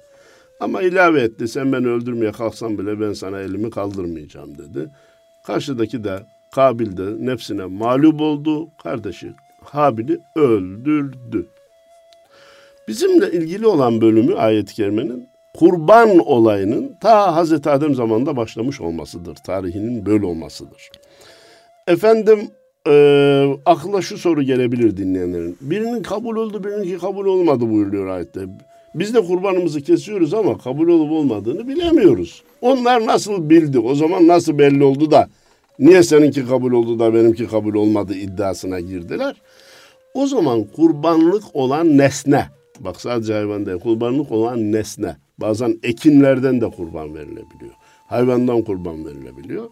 Ama 0.60 0.82
ilave 0.82 1.20
etti 1.22 1.48
sen 1.48 1.72
beni 1.72 1.86
öldürmeye 1.88 2.32
kalksan 2.32 2.78
bile 2.78 3.00
ben 3.00 3.12
sana 3.12 3.40
elimi 3.40 3.70
kaldırmayacağım 3.70 4.58
dedi. 4.58 4.90
Karşıdaki 5.46 6.04
de 6.04 6.22
Kabil 6.54 6.96
de 6.96 7.26
nefsine 7.26 7.64
mağlup 7.64 8.20
oldu. 8.20 8.68
Kardeşi 8.82 9.32
Habil'i 9.64 10.20
öldürdü. 10.36 11.46
Bizimle 12.88 13.32
ilgili 13.32 13.66
olan 13.66 14.00
bölümü 14.00 14.34
ayet-i 14.34 14.74
kerimenin 14.74 15.28
kurban 15.54 16.18
olayının 16.18 16.96
ta 17.00 17.36
Hazreti 17.36 17.70
Adem 17.70 17.94
zamanında 17.94 18.36
başlamış 18.36 18.80
olmasıdır. 18.80 19.34
Tarihinin 19.34 20.06
böyle 20.06 20.26
olmasıdır. 20.26 20.90
Efendim 21.86 22.50
e, 22.88 23.54
akla 23.66 24.02
şu 24.02 24.18
soru 24.18 24.42
gelebilir 24.42 24.96
dinleyenlerin. 24.96 25.58
Birinin 25.60 26.02
kabul 26.02 26.36
oldu, 26.36 26.64
birininki 26.64 26.98
kabul 26.98 27.26
olmadı 27.26 27.70
buyuruyor 27.70 28.06
ayette. 28.06 28.40
Biz 28.94 29.14
de 29.14 29.20
kurbanımızı 29.20 29.80
kesiyoruz 29.80 30.34
ama 30.34 30.58
kabul 30.58 30.88
olup 30.88 31.12
olmadığını 31.12 31.68
bilemiyoruz. 31.68 32.42
Onlar 32.60 33.06
nasıl 33.06 33.50
bildi? 33.50 33.78
O 33.78 33.94
zaman 33.94 34.28
nasıl 34.28 34.58
belli 34.58 34.84
oldu 34.84 35.10
da 35.10 35.28
niye 35.78 36.02
seninki 36.02 36.46
kabul 36.46 36.72
oldu 36.72 36.98
da 36.98 37.14
benimki 37.14 37.46
kabul 37.46 37.74
olmadı 37.74 38.14
iddiasına 38.14 38.80
girdiler. 38.80 39.36
O 40.14 40.26
zaman 40.26 40.64
kurbanlık 40.64 41.44
olan 41.52 41.98
nesne, 41.98 42.46
bak 42.80 43.00
sadece 43.00 43.32
hayvan 43.32 43.66
değil, 43.66 43.78
kurbanlık 43.78 44.32
olan 44.32 44.72
nesne. 44.72 45.16
Bazen 45.38 45.78
ekinlerden 45.82 46.60
de 46.60 46.70
kurban 46.70 47.14
verilebiliyor. 47.14 47.74
Hayvandan 48.06 48.62
kurban 48.62 49.06
verilebiliyor 49.06 49.70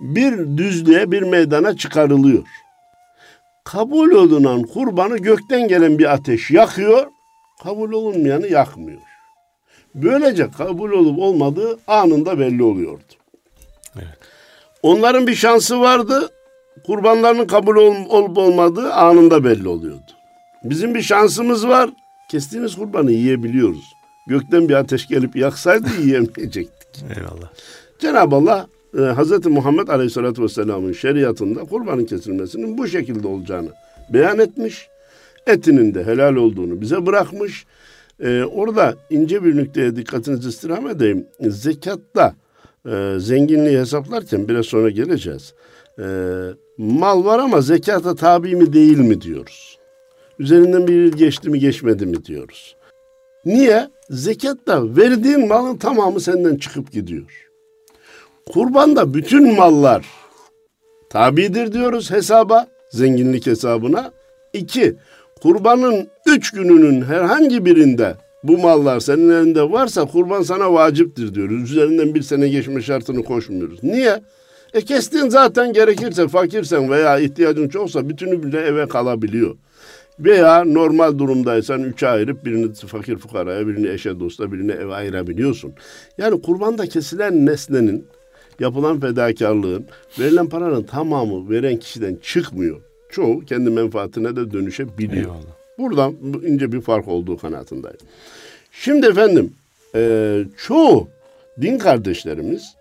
bir 0.00 0.56
düzlüğe 0.56 1.10
bir 1.12 1.22
meydana 1.22 1.76
çıkarılıyor. 1.76 2.42
Kabul 3.64 4.10
olunan 4.10 4.62
kurbanı 4.62 5.16
gökten 5.16 5.68
gelen 5.68 5.98
bir 5.98 6.12
ateş 6.12 6.50
yakıyor, 6.50 7.06
kabul 7.62 7.92
olunmayanı 7.92 8.46
yakmıyor. 8.48 9.00
Böylece 9.94 10.50
kabul 10.50 10.90
olup 10.90 11.18
olmadığı 11.18 11.78
anında 11.86 12.38
belli 12.38 12.62
oluyordu. 12.62 13.02
Evet. 13.96 14.18
Onların 14.82 15.26
bir 15.26 15.34
şansı 15.34 15.80
vardı, 15.80 16.30
kurbanlarının 16.86 17.46
kabul 17.46 17.76
olup 17.76 18.38
olmadığı 18.38 18.92
anında 18.92 19.44
belli 19.44 19.68
oluyordu. 19.68 20.12
Bizim 20.64 20.94
bir 20.94 21.02
şansımız 21.02 21.68
var, 21.68 21.90
kestiğimiz 22.30 22.76
kurbanı 22.76 23.12
yiyebiliyoruz. 23.12 23.92
Gökten 24.26 24.68
bir 24.68 24.74
ateş 24.74 25.08
gelip 25.08 25.36
yaksaydı 25.36 25.88
yiyemeyecektik. 26.00 27.04
Eyvallah. 27.16 27.50
Cenab-ı 27.98 28.36
Allah 28.36 28.66
e, 28.94 29.00
Hz. 29.00 29.46
Muhammed 29.46 29.88
Aleyhisselatü 29.88 30.42
Vesselam'ın 30.42 30.92
şeriatında 30.92 31.60
kurbanın 31.64 32.04
kesilmesinin 32.04 32.78
bu 32.78 32.88
şekilde 32.88 33.28
olacağını 33.28 33.68
beyan 34.08 34.38
etmiş. 34.38 34.88
Etinin 35.46 35.94
de 35.94 36.04
helal 36.04 36.36
olduğunu 36.36 36.80
bize 36.80 37.06
bırakmış. 37.06 37.66
E, 38.20 38.42
orada 38.44 38.94
ince 39.10 39.44
bir 39.44 39.56
nükteye 39.56 39.96
dikkatinizi 39.96 40.48
istirham 40.48 40.88
edeyim. 40.88 41.26
Zekatta 41.40 42.34
e, 42.88 43.14
zenginliği 43.18 43.78
hesaplarken 43.78 44.48
biraz 44.48 44.66
sonra 44.66 44.90
geleceğiz. 44.90 45.54
E, 45.98 46.04
mal 46.78 47.24
var 47.24 47.38
ama 47.38 47.60
zekata 47.60 48.14
tabi 48.14 48.56
mi 48.56 48.72
değil 48.72 48.98
mi 48.98 49.20
diyoruz. 49.20 49.78
Üzerinden 50.38 50.88
bir 50.88 51.04
yıl 51.04 51.12
geçti 51.12 51.50
mi 51.50 51.58
geçmedi 51.58 52.06
mi 52.06 52.24
diyoruz. 52.24 52.76
Niye? 53.44 53.88
Zekatta 54.10 54.96
verdiğin 54.96 55.48
malın 55.48 55.76
tamamı 55.76 56.20
senden 56.20 56.56
çıkıp 56.56 56.92
gidiyor. 56.92 57.48
Kurbanda 58.52 59.14
bütün 59.14 59.56
mallar 59.56 60.06
tabidir 61.10 61.72
diyoruz 61.72 62.10
hesaba, 62.10 62.66
zenginlik 62.90 63.46
hesabına. 63.46 64.12
İki, 64.52 64.96
kurbanın 65.42 66.08
üç 66.26 66.50
gününün 66.50 67.02
herhangi 67.02 67.64
birinde 67.64 68.14
bu 68.42 68.58
mallar 68.58 69.00
senin 69.00 69.30
elinde 69.30 69.62
varsa 69.72 70.04
kurban 70.04 70.42
sana 70.42 70.72
vaciptir 70.72 71.34
diyoruz. 71.34 71.70
Üzerinden 71.70 72.14
bir 72.14 72.22
sene 72.22 72.48
geçme 72.48 72.82
şartını 72.82 73.24
koşmuyoruz. 73.24 73.82
Niye? 73.82 74.22
E 74.74 74.80
kestiğin 74.80 75.28
zaten 75.28 75.72
gerekirse 75.72 76.28
fakirsen 76.28 76.90
veya 76.90 77.18
ihtiyacın 77.18 77.68
çoksa 77.68 78.08
bütünü 78.08 78.42
bile 78.42 78.60
eve 78.60 78.88
kalabiliyor. 78.88 79.56
Veya 80.18 80.64
normal 80.64 81.18
durumdaysan 81.18 81.82
üçe 81.82 82.08
ayırıp 82.08 82.44
birini 82.44 82.74
fakir 82.74 83.16
fukaraya, 83.16 83.66
birini 83.66 83.88
eşe 83.88 84.20
dosta, 84.20 84.52
birini 84.52 84.72
eve 84.72 84.94
ayırabiliyorsun. 84.94 85.72
Yani 86.18 86.42
kurbanda 86.42 86.86
kesilen 86.86 87.46
nesnenin 87.46 88.06
yapılan 88.60 89.00
fedakarlığın, 89.00 89.86
verilen 90.18 90.48
paranın 90.48 90.82
tamamı 90.82 91.50
veren 91.50 91.76
kişiden 91.76 92.18
çıkmıyor. 92.22 92.85
Çoğu 93.10 93.40
kendi 93.40 93.70
menfaatine 93.70 94.36
de 94.36 94.50
dönüşebiliyor. 94.50 95.22
Eyvallah. 95.22 95.56
Buradan 95.78 96.16
ince 96.46 96.72
bir 96.72 96.80
fark 96.80 97.08
olduğu 97.08 97.36
kanaatindeyim. 97.36 97.96
Şimdi 98.72 99.06
efendim 99.06 99.54
e, 99.94 100.42
çoğu 100.56 101.08
din 101.60 101.78
kardeşlerimiz 101.78 102.74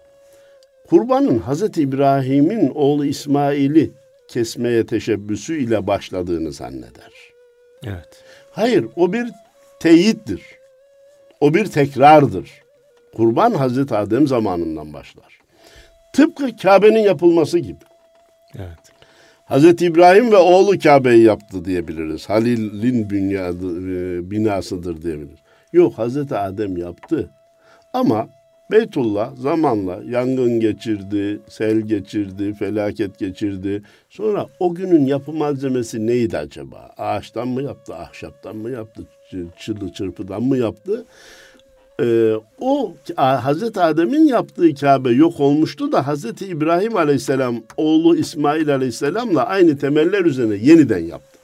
kurbanın 0.89 1.39
Hazreti 1.39 1.82
İbrahim'in 1.82 2.72
oğlu 2.75 3.05
İsmail'i 3.05 3.91
kesmeye 4.27 4.86
teşebbüsü 4.86 5.58
ile 5.58 5.88
başladığını 5.88 6.51
zanneder. 6.51 7.12
Evet. 7.84 8.24
Hayır 8.51 8.86
o 8.96 9.13
bir 9.13 9.32
teyittir. 9.79 10.41
O 11.41 11.53
bir 11.53 11.65
tekrardır. 11.65 12.51
Kurban 13.15 13.51
Hazreti 13.51 13.96
Adem 13.96 14.27
zamanından 14.27 14.94
başlar. 14.94 15.39
Tıpkı 16.13 16.58
Kabe'nin 16.58 17.00
yapılması 17.00 17.60
gibi. 17.60 17.84
Evet. 18.55 18.85
Hazreti 19.45 19.85
İbrahim 19.85 20.31
ve 20.31 20.37
oğlu 20.37 20.79
Kabe'yi 20.79 21.23
yaptı 21.23 21.65
diyebiliriz. 21.65 22.29
Halil'in 22.29 23.09
e, 23.09 24.31
binasıdır 24.31 25.01
diyebiliriz. 25.01 25.39
Yok 25.73 25.97
Hazreti 25.97 26.35
Adem 26.35 26.77
yaptı. 26.77 27.29
Ama 27.93 28.27
Beytullah 28.71 29.35
zamanla 29.35 30.01
yangın 30.05 30.59
geçirdi, 30.59 31.39
sel 31.47 31.79
geçirdi, 31.79 32.53
felaket 32.53 33.19
geçirdi. 33.19 33.81
Sonra 34.09 34.47
o 34.59 34.75
günün 34.75 35.05
yapı 35.05 35.33
malzemesi 35.33 36.07
neydi 36.07 36.37
acaba? 36.37 36.91
Ağaçtan 36.97 37.47
mı 37.47 37.61
yaptı, 37.61 37.95
ahşaptan 37.95 38.55
mı 38.55 38.69
yaptı, 38.71 39.03
çılı 39.59 39.93
çırpıdan 39.93 40.43
mı 40.43 40.57
yaptı? 40.57 41.05
Ee, 42.01 42.33
o 42.59 42.93
Hazreti 43.15 43.81
Adem'in 43.81 44.27
yaptığı 44.27 44.75
Kabe 44.75 45.09
yok 45.11 45.39
olmuştu 45.39 45.91
da 45.91 46.07
Hazreti 46.07 46.45
İbrahim 46.45 46.97
Aleyhisselam 46.97 47.55
oğlu 47.77 48.15
İsmail 48.15 48.73
Aleyhisselam'la 48.73 49.45
aynı 49.45 49.77
temeller 49.77 50.25
üzerine 50.25 50.55
yeniden 50.55 51.05
yaptı. 51.05 51.39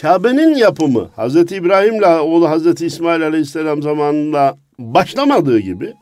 Kabe'nin 0.00 0.54
yapımı 0.54 1.08
Hazreti 1.16 1.56
İbrahim'le 1.56 2.20
oğlu 2.20 2.48
Hazreti 2.48 2.86
İsmail 2.86 3.22
Aleyhisselam 3.22 3.82
zamanında 3.82 4.56
başlamadığı 4.78 5.58
gibi 5.58 5.94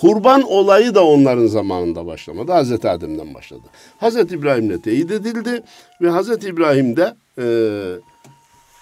kurban 0.00 0.42
olayı 0.42 0.94
da 0.94 1.04
onların 1.06 1.46
zamanında 1.46 2.06
başlamadı. 2.06 2.52
Hazreti 2.52 2.88
Adem'den 2.88 3.34
başladı. 3.34 3.62
Hazreti 3.98 4.34
İbrahim'le 4.34 4.78
teyit 4.78 5.10
edildi 5.10 5.62
ve 6.00 6.10
Hazreti 6.10 6.48
İbrahim'de 6.48 7.14
e, 7.38 7.46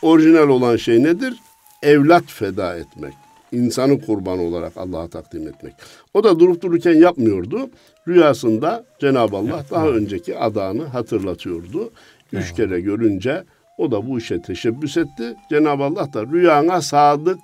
orijinal 0.03 0.49
olan 0.49 0.77
şey 0.77 1.03
nedir? 1.03 1.35
Evlat 1.83 2.25
feda 2.27 2.77
etmek. 2.77 3.15
İnsanı 3.53 4.01
kurban 4.01 4.39
olarak 4.39 4.77
Allah'a 4.77 5.09
takdim 5.09 5.49
etmek. 5.49 5.75
O 6.15 6.25
da 6.25 6.41
durup 6.41 6.63
dururken 6.63 6.95
yapmıyordu. 6.95 7.71
Rüyasında 8.09 8.85
Cenab-ı 8.99 9.37
Allah 9.37 9.57
evet. 9.61 9.71
daha 9.71 9.89
önceki 9.89 10.39
adağını 10.39 10.85
hatırlatıyordu. 10.85 11.91
Üç 12.33 12.47
evet. 12.47 12.57
kere 12.57 12.81
görünce 12.81 13.45
o 13.79 13.91
da 13.91 14.09
bu 14.09 14.19
işe 14.19 14.43
teşebbüs 14.43 14.97
etti. 14.97 15.37
Cenab-ı 15.51 15.83
Allah 15.85 16.13
da 16.13 16.27
rüyana 16.27 16.83
sadık, 16.83 17.39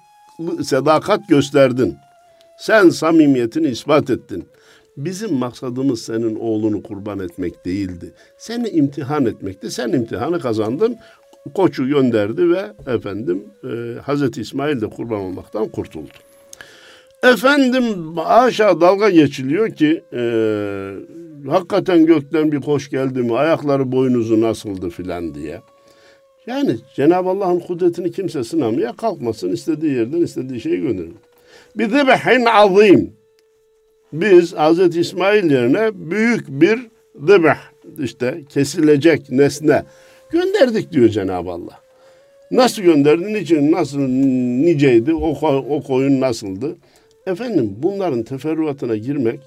sadakat 0.63 1.29
gösterdin. 1.29 1.97
Sen 2.59 2.89
samimiyetini 2.89 3.69
ispat 3.69 4.11
ettin. 4.11 4.49
Bizim 4.97 5.35
maksadımız 5.35 6.03
senin 6.03 6.35
oğlunu 6.35 6.83
kurban 6.83 7.19
etmek 7.19 7.65
değildi. 7.65 8.13
Seni 8.39 8.69
imtihan 8.69 9.27
etmekti. 9.27 9.71
Sen 9.71 9.89
imtihanı 9.89 10.41
kazandın. 10.41 10.97
Koçu 11.55 11.89
gönderdi 11.89 12.51
ve 12.51 12.73
efendim 12.87 13.45
e, 13.65 14.01
Hazreti 14.01 14.41
İsmail 14.41 14.81
de 14.81 14.87
kurban 14.87 15.21
olmaktan 15.21 15.69
kurtuldu. 15.69 16.11
Efendim 17.23 17.85
aşağı 18.19 18.81
dalga 18.81 19.11
geçiliyor 19.11 19.71
ki 19.71 20.03
e, 20.13 20.21
hakikaten 21.49 22.07
gökten 22.07 22.53
bir 22.53 22.61
koş 22.61 22.91
geldi 22.91 23.23
mi 23.23 23.37
ayakları 23.37 23.93
boynuzu 23.93 24.41
nasıldı 24.41 24.91
filan 24.91 25.35
diye. 25.35 25.61
Yani 26.47 26.77
Cenab-ı 26.95 27.29
Allah'ın 27.29 27.61
kudretini 27.61 28.13
kimse 28.13 28.45
sınamaya 28.45 28.93
kalkmasın 28.93 29.53
istediği 29.53 29.93
yerden 29.95 30.21
istediği 30.21 30.61
şeyi 30.61 30.81
gönderir. 30.81 31.13
Bir 31.77 31.89
zebehin 31.91 32.45
azim. 32.45 33.13
Biz 34.13 34.55
Hz. 34.55 34.97
İsmail 34.97 35.51
yerine 35.51 35.91
büyük 35.95 36.49
bir 36.49 36.81
zebeh 37.27 37.59
işte 37.99 38.41
kesilecek 38.49 39.31
nesne 39.31 39.85
gönderdik 40.37 40.93
diyor 40.93 41.09
Cenab-ı 41.09 41.51
Allah. 41.51 41.81
Nasıl 42.51 42.83
gönderdi? 42.83 43.35
Niçin? 43.35 43.73
Nasıl 43.73 43.99
niceydi? 44.65 45.15
O, 45.15 45.49
o 45.49 45.83
koyun 45.83 46.21
nasıldı? 46.21 46.77
Efendim 47.27 47.75
bunların 47.77 48.23
teferruatına 48.23 48.97
girmek 48.97 49.41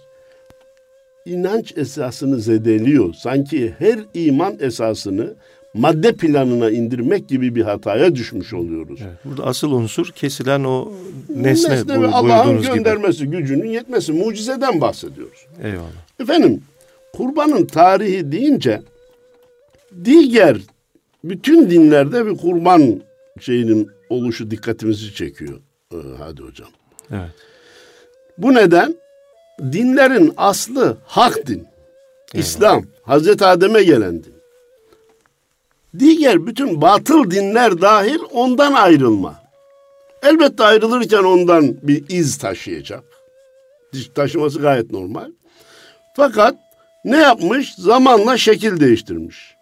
inanç 1.26 1.78
esasını 1.78 2.40
zedeliyor. 2.40 3.14
Sanki 3.14 3.74
her 3.80 4.00
iman 4.14 4.58
esasını 4.60 5.34
madde 5.74 6.14
planına 6.14 6.70
indirmek 6.70 7.30
gibi 7.30 7.56
bir 7.56 7.62
hataya 7.62 8.16
düşmüş 8.16 8.54
oluyoruz. 8.54 9.00
Evet, 9.04 9.18
burada 9.26 9.46
asıl 9.46 9.72
unsur 9.72 10.12
kesilen 10.12 10.64
o 10.64 10.92
nesne, 11.36 11.76
nesne 11.76 12.02
ve 12.02 12.08
Allah'ın 12.08 12.62
göndermesi, 12.62 13.26
gibi. 13.26 13.38
gücünün 13.38 13.70
yetmesi, 13.70 14.14
mucizeden 14.14 14.82
bahsediyoruz. 14.82 15.46
Eyvallah. 15.64 16.20
Efendim, 16.20 16.62
kurbanın 17.14 17.66
tarihi 17.66 18.32
deyince 18.32 18.82
diğer 20.06 20.58
bütün 21.24 21.70
dinlerde 21.70 22.26
bir 22.26 22.38
kurban 22.38 23.02
şeyinin 23.40 23.90
oluşu 24.10 24.52
dikkatimizi 24.52 25.14
çekiyor. 25.14 25.60
Ee, 25.94 25.98
hadi 26.18 26.42
hocam. 26.42 26.70
Evet. 27.12 27.32
Bu 28.38 28.54
neden? 28.54 28.96
Dinlerin 29.60 30.34
aslı 30.38 30.98
hak 31.06 31.48
din. 31.48 31.68
İslam, 32.34 32.84
Hazreti 33.04 33.46
Adem'e 33.46 33.84
gelen 33.84 34.24
din 34.24 34.40
diğer 36.00 36.46
bütün 36.46 36.82
batıl 36.82 37.32
dinler 37.32 37.82
dahil 37.82 38.20
ondan 38.32 38.74
ayrılma. 38.74 39.44
Elbette 40.24 40.64
ayrılırken 40.64 41.24
ondan 41.24 41.76
bir 41.84 42.04
iz 42.10 42.38
taşıyacak. 42.38 43.04
Taşıması 44.16 44.60
gayet 44.60 44.92
normal. 44.92 45.32
Fakat 46.16 46.56
ne 47.06 47.18
yapmış? 47.18 47.76
Zamanla 47.76 48.38
şekil 48.38 48.80
değiştirmiş. 48.80 49.56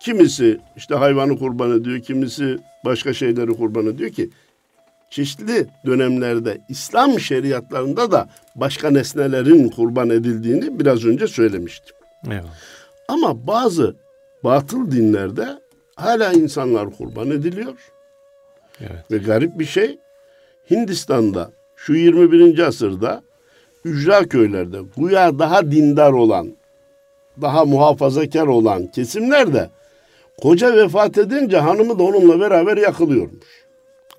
Kimisi 0.00 0.60
işte 0.76 0.94
hayvanı 0.94 1.38
kurban 1.38 1.80
ediyor, 1.80 2.00
kimisi 2.00 2.58
başka 2.84 3.14
şeyleri 3.14 3.54
kurban 3.54 3.86
ediyor 3.86 4.10
ki 4.10 4.30
çeşitli 5.10 5.66
dönemlerde 5.86 6.58
İslam 6.68 7.20
şeriatlarında 7.20 8.12
da 8.12 8.28
başka 8.56 8.90
nesnelerin 8.90 9.68
kurban 9.68 10.10
edildiğini 10.10 10.80
biraz 10.80 11.04
önce 11.04 11.26
söylemiştim. 11.26 11.96
Evet. 12.26 12.44
Ama 13.08 13.46
bazı 13.46 13.96
batıl 14.44 14.90
dinlerde 14.90 15.58
hala 15.96 16.32
insanlar 16.32 16.90
kurban 16.90 17.30
ediliyor. 17.30 17.74
Evet. 18.80 19.10
Ve 19.10 19.18
garip 19.18 19.58
bir 19.58 19.64
şey 19.64 19.98
Hindistan'da 20.70 21.50
şu 21.76 21.94
21. 21.94 22.58
asırda 22.58 23.22
ücra 23.84 24.28
köylerde 24.28 24.78
güya 24.96 25.38
daha 25.38 25.70
dindar 25.70 26.12
olan, 26.12 26.52
daha 27.40 27.64
muhafazakar 27.64 28.46
olan 28.46 28.86
kesimler 28.86 29.52
koca 30.42 30.76
vefat 30.76 31.18
edince 31.18 31.58
hanımı 31.58 31.98
da 31.98 32.02
onunla 32.02 32.40
beraber 32.40 32.76
yakılıyormuş. 32.76 33.46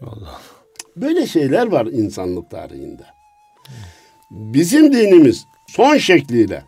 Allah. 0.01 0.41
Böyle 0.95 1.27
şeyler 1.27 1.67
var 1.67 1.85
insanlık 1.85 2.51
tarihinde. 2.51 3.03
Bizim 4.31 4.93
dinimiz 4.93 5.45
son 5.67 5.97
şekliyle, 5.97 6.63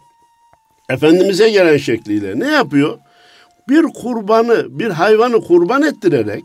Efendimiz'e 0.90 1.50
gelen 1.50 1.78
şekliyle 1.78 2.40
ne 2.40 2.48
yapıyor? 2.48 3.00
bir 3.72 3.84
kurbanı, 3.84 4.80
bir 4.80 4.90
hayvanı 4.90 5.42
kurban 5.42 5.82
ettirerek 5.82 6.44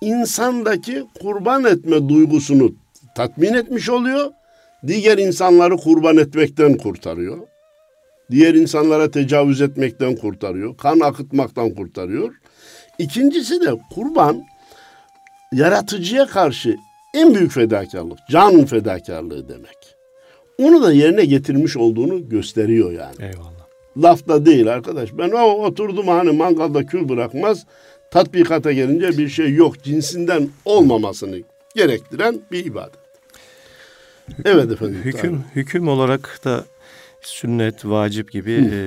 insandaki 0.00 1.04
kurban 1.22 1.64
etme 1.64 2.08
duygusunu 2.08 2.74
tatmin 3.16 3.54
etmiş 3.54 3.90
oluyor. 3.90 4.30
Diğer 4.86 5.18
insanları 5.18 5.76
kurban 5.76 6.16
etmekten 6.16 6.76
kurtarıyor. 6.76 7.38
Diğer 8.32 8.54
insanlara 8.54 9.10
tecavüz 9.10 9.60
etmekten 9.60 10.16
kurtarıyor. 10.16 10.76
Kan 10.76 11.00
akıtmaktan 11.00 11.70
kurtarıyor. 11.70 12.34
İkincisi 12.98 13.60
de 13.60 13.70
kurban 13.94 14.42
yaratıcıya 15.52 16.26
karşı 16.26 16.76
en 17.14 17.34
büyük 17.34 17.52
fedakarlık, 17.52 18.18
can 18.30 18.64
fedakarlığı 18.64 19.48
demek. 19.48 19.76
Onu 20.58 20.82
da 20.82 20.92
yerine 20.92 21.24
getirmiş 21.24 21.76
olduğunu 21.76 22.28
gösteriyor 22.28 22.92
yani. 22.92 23.16
Eyvallah 23.20 23.62
lafta 23.96 24.46
değil 24.46 24.72
arkadaş. 24.72 25.10
Ben 25.18 25.30
o 25.30 25.66
oturdum 25.66 26.08
hani 26.08 26.30
mangalda 26.30 26.86
kül 26.86 27.08
bırakmaz. 27.08 27.66
Tatbikata 28.10 28.72
gelince 28.72 29.18
bir 29.18 29.28
şey 29.28 29.54
yok. 29.54 29.84
Cinsinden 29.84 30.48
olmamasını 30.64 31.36
gerektiren 31.74 32.40
bir 32.52 32.64
ibadet. 32.64 33.02
Hüküm, 34.28 34.42
evet 34.44 34.72
efendim. 34.72 35.00
Hüküm, 35.04 35.44
hüküm 35.54 35.88
olarak 35.88 36.40
da 36.44 36.64
sünnet, 37.22 37.84
vacip 37.84 38.32
gibi 38.32 38.70
e, 38.72 38.78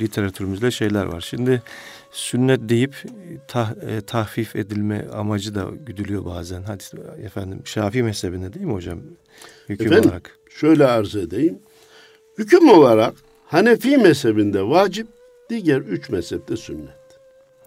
literatürümüzde 0.00 0.70
şeyler 0.70 1.04
var. 1.04 1.20
Şimdi 1.20 1.62
sünnet 2.10 2.60
deyip 2.68 2.94
tah, 3.48 3.70
e, 3.70 4.00
tahfif 4.00 4.56
edilme 4.56 5.08
amacı 5.12 5.54
da 5.54 5.70
güdülüyor 5.86 6.24
bazen. 6.24 6.62
Hadi 6.62 6.82
efendim 7.24 7.60
Şafii 7.64 8.02
mezhebinde 8.02 8.52
değil 8.52 8.66
mi 8.66 8.72
hocam? 8.72 9.00
Hüküm 9.68 9.86
efendim, 9.86 10.08
olarak. 10.08 10.38
Şöyle 10.50 10.86
arz 10.86 11.16
edeyim. 11.16 11.58
Hüküm 12.38 12.68
olarak 12.68 13.14
Hanefi 13.46 13.98
mezhebinde 13.98 14.62
vacip, 14.62 15.06
diğer 15.50 15.80
üç 15.80 16.10
mezhepte 16.10 16.56
sünnet. 16.56 16.94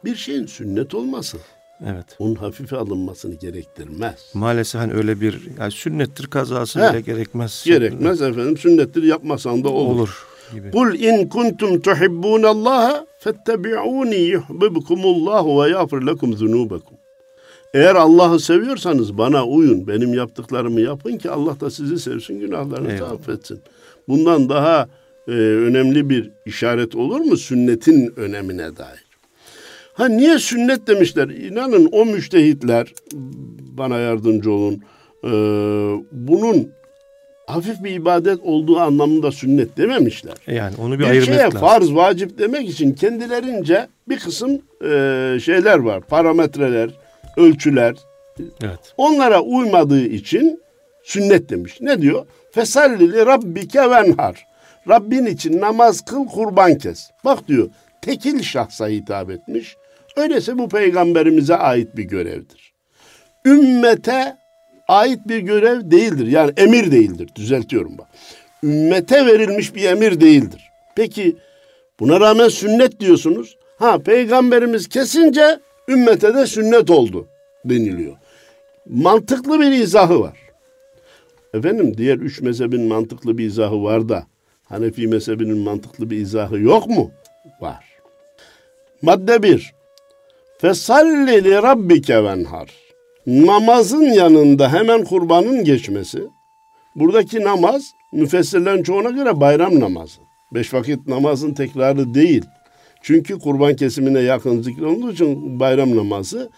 Bir 0.06 0.16
şeyin 0.16 0.46
sünnet 0.46 0.94
olması 0.96 1.38
Evet. 1.86 2.06
Onun 2.20 2.36
hafife 2.36 2.78
alınmasını 2.78 3.36
gerektirmez. 3.36 4.32
Maalesef 4.34 4.82
hani 4.82 4.94
öyle 4.94 5.22
bir 5.22 5.42
yani 5.60 5.72
sünnettir 5.72 6.28
kazası 6.28 6.80
bile 6.80 7.02
gerekmez. 7.02 7.64
Gerekmez 7.66 8.22
efendim. 8.22 8.58
Sünnettir 8.58 9.04
yapmasan 9.04 9.64
da 9.64 9.70
olur. 9.70 9.96
Olur. 9.96 10.26
Gibi. 10.54 10.72
Kul 10.72 10.94
in 10.94 11.28
kuntum 11.28 11.82
tuhibbunallaha 11.82 13.06
fettebi'uni 13.20 14.16
yuhibbukumullahu 14.16 15.64
ve 15.64 15.70
yağfir 15.70 16.02
lekum 16.02 16.34
zunubakum. 16.34 16.98
Eğer 17.74 17.96
Allah'ı 17.96 18.40
seviyorsanız 18.40 19.18
bana 19.18 19.46
uyun. 19.46 19.88
Benim 19.88 20.14
yaptıklarımı 20.14 20.82
yapın 20.82 21.18
ki 21.18 21.30
Allah 21.30 21.60
da 21.60 21.70
sizi 21.70 22.00
sevsin, 22.00 22.40
günahlarınızı 22.40 23.08
affetsin. 23.08 23.60
Bundan 24.08 24.50
daha 24.50 24.88
e, 25.28 25.32
önemli 25.32 26.10
bir 26.10 26.32
işaret 26.46 26.96
olur 26.96 27.20
mu 27.20 27.38
sünnetin 27.38 28.14
önemine 28.18 28.78
dair? 28.78 29.07
Ha 29.98 30.08
niye 30.08 30.40
sünnet 30.40 30.88
demişler? 30.88 31.28
İnanın 31.30 31.90
o 31.92 32.06
müştehitler 32.06 32.94
bana 33.78 33.98
yardımcı 33.98 34.52
olun. 34.52 34.84
E, 35.24 35.30
bunun 36.12 36.70
hafif 37.48 37.84
bir 37.84 37.92
ibadet 37.92 38.40
olduğu 38.44 38.80
anlamında 38.80 39.32
sünnet 39.32 39.78
dememişler. 39.78 40.34
Yani 40.48 40.76
onu 40.78 40.94
bir, 40.94 41.00
Bir 41.00 41.10
ayırmak 41.10 41.40
lazım. 41.40 41.60
farz, 41.60 41.96
vacip 41.96 42.40
demek 42.40 42.70
için 42.70 42.94
kendilerince 42.94 43.88
bir 44.10 44.20
kısım 44.20 44.62
e, 44.84 45.38
şeyler 45.44 45.78
var. 45.78 46.02
Parametreler, 46.02 46.90
ölçüler. 47.38 47.96
Evet. 48.40 48.94
Onlara 48.98 49.42
uymadığı 49.42 50.06
için 50.06 50.62
sünnet 51.04 51.50
demiş. 51.50 51.78
Ne 51.82 52.02
diyor? 52.02 52.26
Fesallili 52.52 53.26
rabbike 53.26 53.90
venhar. 53.90 54.46
Rabbin 54.90 55.26
için 55.26 55.62
namaz 55.62 56.02
kıl, 56.06 56.26
kurban 56.28 56.78
kes. 56.78 57.10
Bak 57.26 57.48
diyor, 57.48 57.70
tekil 58.02 58.42
şahsa 58.42 58.88
hitap 58.88 59.30
etmiş. 59.32 59.76
Öyleyse 60.18 60.58
bu 60.58 60.70
peygamberimize 60.70 61.56
ait 61.56 61.98
bir 61.98 62.04
görevdir. 62.04 62.74
Ümmete 63.46 64.38
ait 64.88 65.20
bir 65.28 65.40
görev 65.40 65.92
değildir. 65.92 66.28
Yani 66.28 66.52
emir 66.58 66.92
değildir. 66.92 67.30
Düzeltiyorum 67.36 67.98
bak. 67.98 68.08
Ümmete 68.64 69.26
verilmiş 69.26 69.76
bir 69.76 69.84
emir 69.84 70.22
değildir. 70.22 70.62
Peki 70.96 71.36
buna 72.00 72.20
rağmen 72.20 72.48
sünnet 72.48 73.00
diyorsunuz. 73.00 73.58
Ha 73.80 74.00
peygamberimiz 74.00 74.88
kesince 74.88 75.60
ümmete 75.88 76.36
de 76.36 76.46
sünnet 76.46 76.90
oldu 76.90 77.28
deniliyor. 77.66 78.16
Mantıklı 78.90 79.60
bir 79.60 79.72
izahı 79.72 80.20
var. 80.20 80.38
Efendim 81.54 81.98
diğer 81.98 82.18
üç 82.18 82.42
mezhebin 82.42 82.82
mantıklı 82.82 83.38
bir 83.38 83.46
izahı 83.46 83.84
var 83.84 84.10
da 84.10 84.28
Hanefi 84.70 85.08
mezhebinin 85.08 85.58
mantıklı 85.58 86.10
bir 86.10 86.18
izahı 86.18 86.60
yok 86.60 86.88
mu? 86.88 87.12
Var. 87.62 87.86
Madde 89.02 89.44
bir. 89.44 89.77
Fesalli 90.62 91.44
li 91.44 91.54
rabbike 91.54 92.24
venhar. 92.24 92.72
Namazın 93.28 94.02
yanında 94.02 94.74
hemen 94.74 95.04
kurbanın 95.04 95.64
geçmesi. 95.64 96.24
Buradaki 96.96 97.44
namaz 97.44 97.92
müfessirlerin 98.14 98.84
çoğuna 98.84 99.10
göre 99.10 99.40
bayram 99.40 99.80
namazı. 99.80 100.20
Beş 100.54 100.74
vakit 100.74 101.08
namazın 101.08 101.54
tekrarı 101.54 102.14
değil. 102.14 102.46
Çünkü 103.02 103.40
kurban 103.40 103.76
kesimine 103.76 104.20
yakın 104.20 104.62
zikrolunduğu 104.62 105.12
için 105.12 105.60
bayram 105.60 105.96
namazı. 105.98 106.50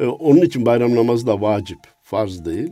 e, 0.00 0.06
onun 0.06 0.40
için 0.40 0.66
bayram 0.66 0.94
namazı 0.94 1.26
da 1.26 1.40
vacip, 1.40 1.78
farz 2.02 2.44
değil. 2.44 2.70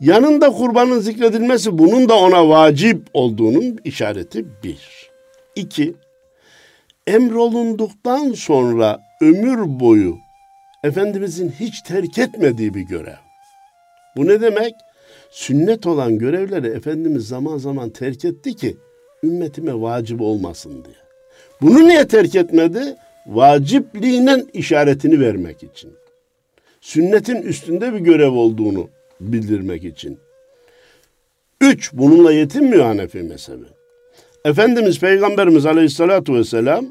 Yanında 0.00 0.50
kurbanın 0.50 1.00
zikredilmesi 1.00 1.78
bunun 1.78 2.08
da 2.08 2.18
ona 2.18 2.48
vacip 2.48 3.06
olduğunun 3.14 3.78
işareti 3.84 4.46
bir. 4.64 5.10
İki, 5.56 5.94
emrolunduktan 7.06 8.32
sonra 8.32 9.07
ömür 9.20 9.80
boyu 9.80 10.16
Efendimizin 10.84 11.52
hiç 11.60 11.82
terk 11.82 12.18
etmediği 12.18 12.74
bir 12.74 12.80
görev. 12.80 13.16
Bu 14.16 14.26
ne 14.26 14.40
demek? 14.40 14.74
Sünnet 15.30 15.86
olan 15.86 16.18
görevleri 16.18 16.66
Efendimiz 16.66 17.28
zaman 17.28 17.58
zaman 17.58 17.90
terk 17.90 18.24
etti 18.24 18.56
ki 18.56 18.76
ümmetime 19.24 19.80
vacip 19.80 20.20
olmasın 20.20 20.84
diye. 20.84 20.96
Bunu 21.62 21.88
niye 21.88 22.08
terk 22.08 22.34
etmedi? 22.34 22.96
Vacipliğinin 23.26 24.50
işaretini 24.52 25.20
vermek 25.20 25.62
için. 25.62 25.92
Sünnetin 26.80 27.42
üstünde 27.42 27.94
bir 27.94 27.98
görev 27.98 28.32
olduğunu 28.32 28.88
bildirmek 29.20 29.84
için. 29.84 30.18
Üç, 31.60 31.92
bununla 31.92 32.32
yetinmiyor 32.32 32.84
Hanefi 32.84 33.22
mezhebi. 33.22 33.64
Efendimiz 34.44 35.00
Peygamberimiz 35.00 35.66
Aleyhisselatü 35.66 36.34
Vesselam, 36.34 36.86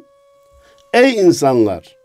ey 0.94 1.16
insanlar, 1.16 1.97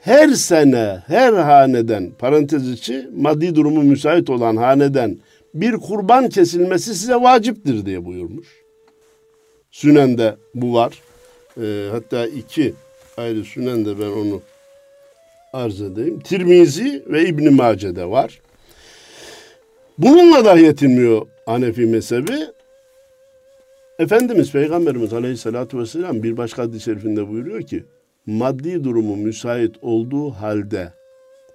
her 0.00 0.28
sene 0.28 1.02
her 1.06 1.32
haneden, 1.32 2.10
parantez 2.18 2.70
içi, 2.70 3.08
maddi 3.16 3.54
durumu 3.54 3.82
müsait 3.82 4.30
olan 4.30 4.56
haneden 4.56 5.18
bir 5.54 5.72
kurban 5.72 6.28
kesilmesi 6.28 6.94
size 6.94 7.14
vaciptir 7.14 7.86
diye 7.86 8.04
buyurmuş. 8.04 8.46
Sünen'de 9.70 10.36
bu 10.54 10.74
var. 10.74 11.02
Ee, 11.62 11.88
hatta 11.90 12.26
iki 12.26 12.74
ayrı 13.16 13.44
Sünen'de 13.44 13.98
ben 13.98 14.10
onu 14.10 14.40
arz 15.52 15.80
edeyim. 15.80 16.20
Tirmizi 16.20 17.02
ve 17.06 17.28
İbn 17.28 17.54
Mace'de 17.54 18.10
var. 18.10 18.40
Bununla 19.98 20.44
da 20.44 20.54
yetinmiyor 20.54 21.26
Hanefi 21.46 21.86
mezhebi. 21.86 22.38
Efendimiz 23.98 24.52
Peygamberimiz 24.52 25.12
Aleyhisselatü 25.12 25.78
Vesselam 25.78 26.22
bir 26.22 26.36
başka 26.36 26.62
hadis-i 26.62 26.84
şerifinde 26.84 27.28
buyuruyor 27.28 27.62
ki 27.62 27.84
maddi 28.26 28.84
durumu 28.84 29.16
müsait 29.16 29.74
olduğu 29.82 30.30
halde 30.30 30.92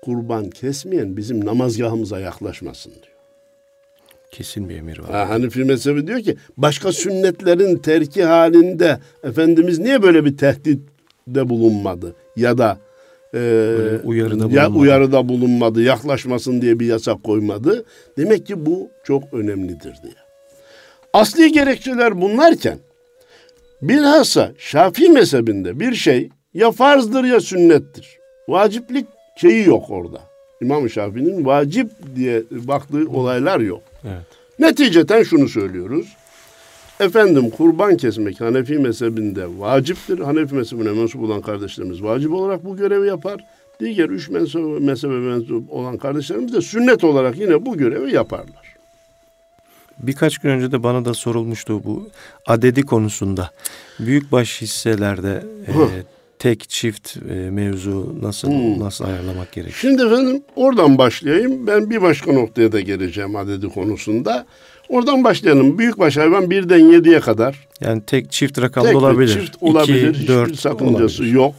kurban 0.02 0.50
kesmeyen 0.50 1.18
bizim 1.18 1.46
namazgahımıza 1.46 2.20
yaklaşmasın 2.20 2.92
diyor. 2.92 3.16
Kesin 4.32 4.70
bir 4.70 4.76
emir 4.76 5.00
var. 5.00 5.12
Ha, 5.12 5.30
Hanefi 5.30 5.64
mezhebi 5.64 6.08
diyor 6.08 6.20
ki 6.20 6.36
başka 6.58 6.92
sünnetlerin 6.92 7.78
terki 7.78 8.24
halinde 8.24 9.00
Efendimiz 9.24 9.80
niye 9.80 10.02
böyle 10.04 10.26
bir 10.26 10.38
tehditte 10.38 11.50
bulunmadı 11.50 12.16
ya 12.36 12.58
da 12.58 12.78
e, 13.34 13.38
Böyle 13.38 13.98
uyarıda 14.04 14.44
ya 14.44 14.50
bulunmadı. 14.50 14.80
uyarıda 14.80 15.30
bulunmadı, 15.30 15.82
yaklaşmasın 15.82 16.62
diye 16.62 16.80
bir 16.80 16.86
yasak 16.86 17.24
koymadı. 17.24 17.86
Demek 18.18 18.46
ki 18.46 18.66
bu 18.66 18.90
çok 19.04 19.34
önemlidir 19.34 19.94
diye. 20.04 20.14
Asli 21.14 21.52
gerekçeler 21.52 22.22
bunlarken 22.22 22.78
bilhassa 23.82 24.52
Şafii 24.58 25.10
mezhebinde 25.10 25.80
bir 25.80 25.94
şey 25.96 26.30
ya 26.56 26.72
farzdır 26.72 27.24
ya 27.24 27.40
sünnettir. 27.40 28.20
Vaciplik 28.48 29.08
şeyi 29.36 29.68
yok 29.68 29.90
orada. 29.90 30.22
İmam 30.62 30.90
Şafii'nin 30.90 31.46
vacip 31.46 31.92
diye 32.16 32.44
baktığı 32.52 33.10
olaylar 33.10 33.60
yok. 33.60 33.82
Evet. 34.04 34.26
Neticeten 34.60 35.24
şunu 35.24 35.50
söylüyoruz. 35.50 36.16
Efendim 37.00 37.50
kurban 37.50 37.98
kesmek 37.98 38.42
Hanefi 38.42 38.80
mezhebinde 38.80 39.60
vaciptir. 39.60 40.20
Hanefi 40.20 40.56
mezhebine 40.56 40.92
mensup 40.92 41.24
olan 41.24 41.42
kardeşlerimiz 41.42 42.04
vacip 42.04 42.34
olarak 42.34 42.66
bu 42.66 42.78
görevi 42.78 43.08
yapar. 43.08 43.46
Diğer 43.80 44.10
üç 44.10 44.30
mezhebe, 44.30 45.20
mensup 45.20 45.74
olan 45.74 45.98
kardeşlerimiz 45.98 46.54
de 46.54 46.62
sünnet 46.62 47.04
olarak 47.04 47.38
yine 47.38 47.66
bu 47.66 47.78
görevi 47.78 48.14
yaparlar. 48.14 48.76
Birkaç 49.98 50.38
gün 50.38 50.50
önce 50.50 50.72
de 50.72 50.84
bana 50.84 51.06
da 51.06 51.14
sorulmuştu 51.14 51.84
bu 51.84 52.10
adedi 52.48 52.82
konusunda. 52.82 53.52
Büyükbaş 54.00 54.62
hisselerde 54.62 55.44
e. 55.68 56.15
tek 56.46 56.70
çift 56.70 57.18
e, 57.30 57.34
mevzu 57.34 58.16
nasıl 58.22 58.52
Hı. 58.52 58.80
nasıl 58.80 59.06
ayarlamak 59.06 59.52
gerekir? 59.52 59.76
Şimdi 59.82 60.02
efendim 60.06 60.44
oradan 60.56 60.98
başlayayım. 60.98 61.68
Ben 61.68 61.90
bir 61.90 62.02
başka 62.02 62.32
noktaya 62.34 62.72
da 62.72 62.80
geleceğim 62.80 63.36
adedi 63.36 63.68
konusunda. 63.70 64.46
Oradan 64.90 65.24
başlayalım. 65.24 65.78
Büyükbaş 65.78 66.18
hayvan 66.18 66.50
birden 66.50 66.92
yediye 66.92 67.20
kadar 67.20 67.68
Yani 67.82 68.02
tek 68.08 68.32
çift 68.32 68.62
rakamda 68.62 68.88
Tek 68.88 68.98
olabilir. 68.98 69.34
çift 69.34 69.56
olabilir. 69.62 70.10
İki, 70.10 70.14
Hiçbir 70.20 70.28
dört 70.28 70.56
sakıncası 70.60 71.22
olabilir. 71.24 71.36
yok. 71.36 71.56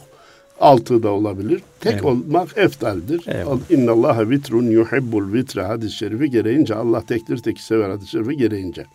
Altı 0.59 1.03
da 1.03 1.09
olabilir. 1.09 1.61
Tek 1.79 1.93
Evet. 1.93 2.05
olmak 2.05 2.57
eftaldir. 2.57 3.21
Eyvallah. 3.27 3.71
İnna 3.71 3.91
Allaha 3.91 4.29
vitrun 4.29 4.65
yuhibbul 4.65 5.33
vitre 5.33 5.61
hadis-i 5.63 5.95
şerifi 5.95 6.29
gereğince 6.29 6.75
Allah 6.75 7.05
tektir 7.05 7.37
teki 7.37 7.63
sever 7.63 7.89
hadis-i 7.89 8.09
şerifi 8.11 8.37
gereğince. 8.37 8.85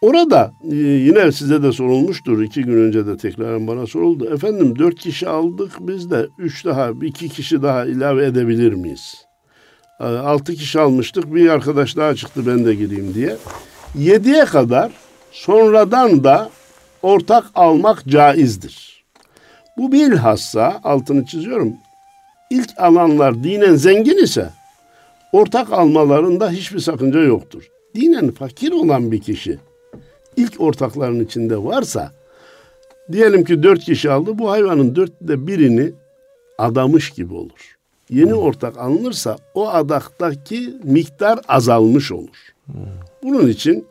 Orada 0.00 0.52
e, 0.70 0.74
yine 0.76 1.32
size 1.32 1.62
de 1.62 1.72
sorulmuştur. 1.72 2.42
iki 2.42 2.62
gün 2.62 2.76
önce 2.76 3.06
de 3.06 3.16
tekraren 3.16 3.66
bana 3.66 3.86
soruldu. 3.86 4.34
Efendim 4.34 4.78
dört 4.78 4.94
kişi 4.94 5.28
aldık 5.28 5.72
biz 5.80 6.10
de 6.10 6.28
üç 6.38 6.64
daha, 6.64 6.90
iki 7.02 7.28
kişi 7.28 7.62
daha 7.62 7.84
ilave 7.84 8.26
edebilir 8.26 8.72
miyiz? 8.72 9.14
E, 10.00 10.04
Altı 10.04 10.54
kişi 10.54 10.80
almıştık. 10.80 11.34
Bir 11.34 11.48
arkadaş 11.48 11.96
daha 11.96 12.14
çıktı 12.14 12.46
ben 12.46 12.64
de 12.64 12.74
gireyim 12.74 13.14
diye. 13.14 13.36
Yediye 13.94 14.44
kadar 14.44 14.92
sonradan 15.32 16.24
da 16.24 16.50
ortak 17.02 17.44
almak 17.54 18.06
caizdir. 18.06 19.04
Bu 19.76 19.92
bilhassa 19.92 20.80
altını 20.84 21.26
çiziyorum. 21.26 21.72
İlk 22.50 22.70
alanlar 22.78 23.44
dinen 23.44 23.74
zengin 23.74 24.24
ise 24.24 24.50
ortak 25.32 25.72
almalarında 25.72 26.50
hiçbir 26.50 26.80
sakınca 26.80 27.20
yoktur. 27.20 27.62
Dinen 27.94 28.30
fakir 28.30 28.72
olan 28.72 29.12
bir 29.12 29.20
kişi 29.20 29.58
ilk 30.38 30.60
ortakların 30.60 31.20
içinde 31.24 31.64
varsa 31.64 32.12
diyelim 33.12 33.44
ki 33.44 33.62
dört 33.62 33.80
kişi 33.80 34.10
aldı 34.10 34.38
bu 34.38 34.50
hayvanın 34.50 34.96
dörtte 34.96 35.46
birini 35.46 35.92
adamış 36.58 37.10
gibi 37.10 37.34
olur. 37.34 37.76
Yeni 38.10 38.34
ortak 38.34 38.78
alınırsa 38.78 39.36
o 39.54 39.68
adaktaki 39.68 40.74
miktar 40.84 41.40
azalmış 41.48 42.12
olur. 42.12 42.54
Bunun 43.22 43.48
için 43.48 43.86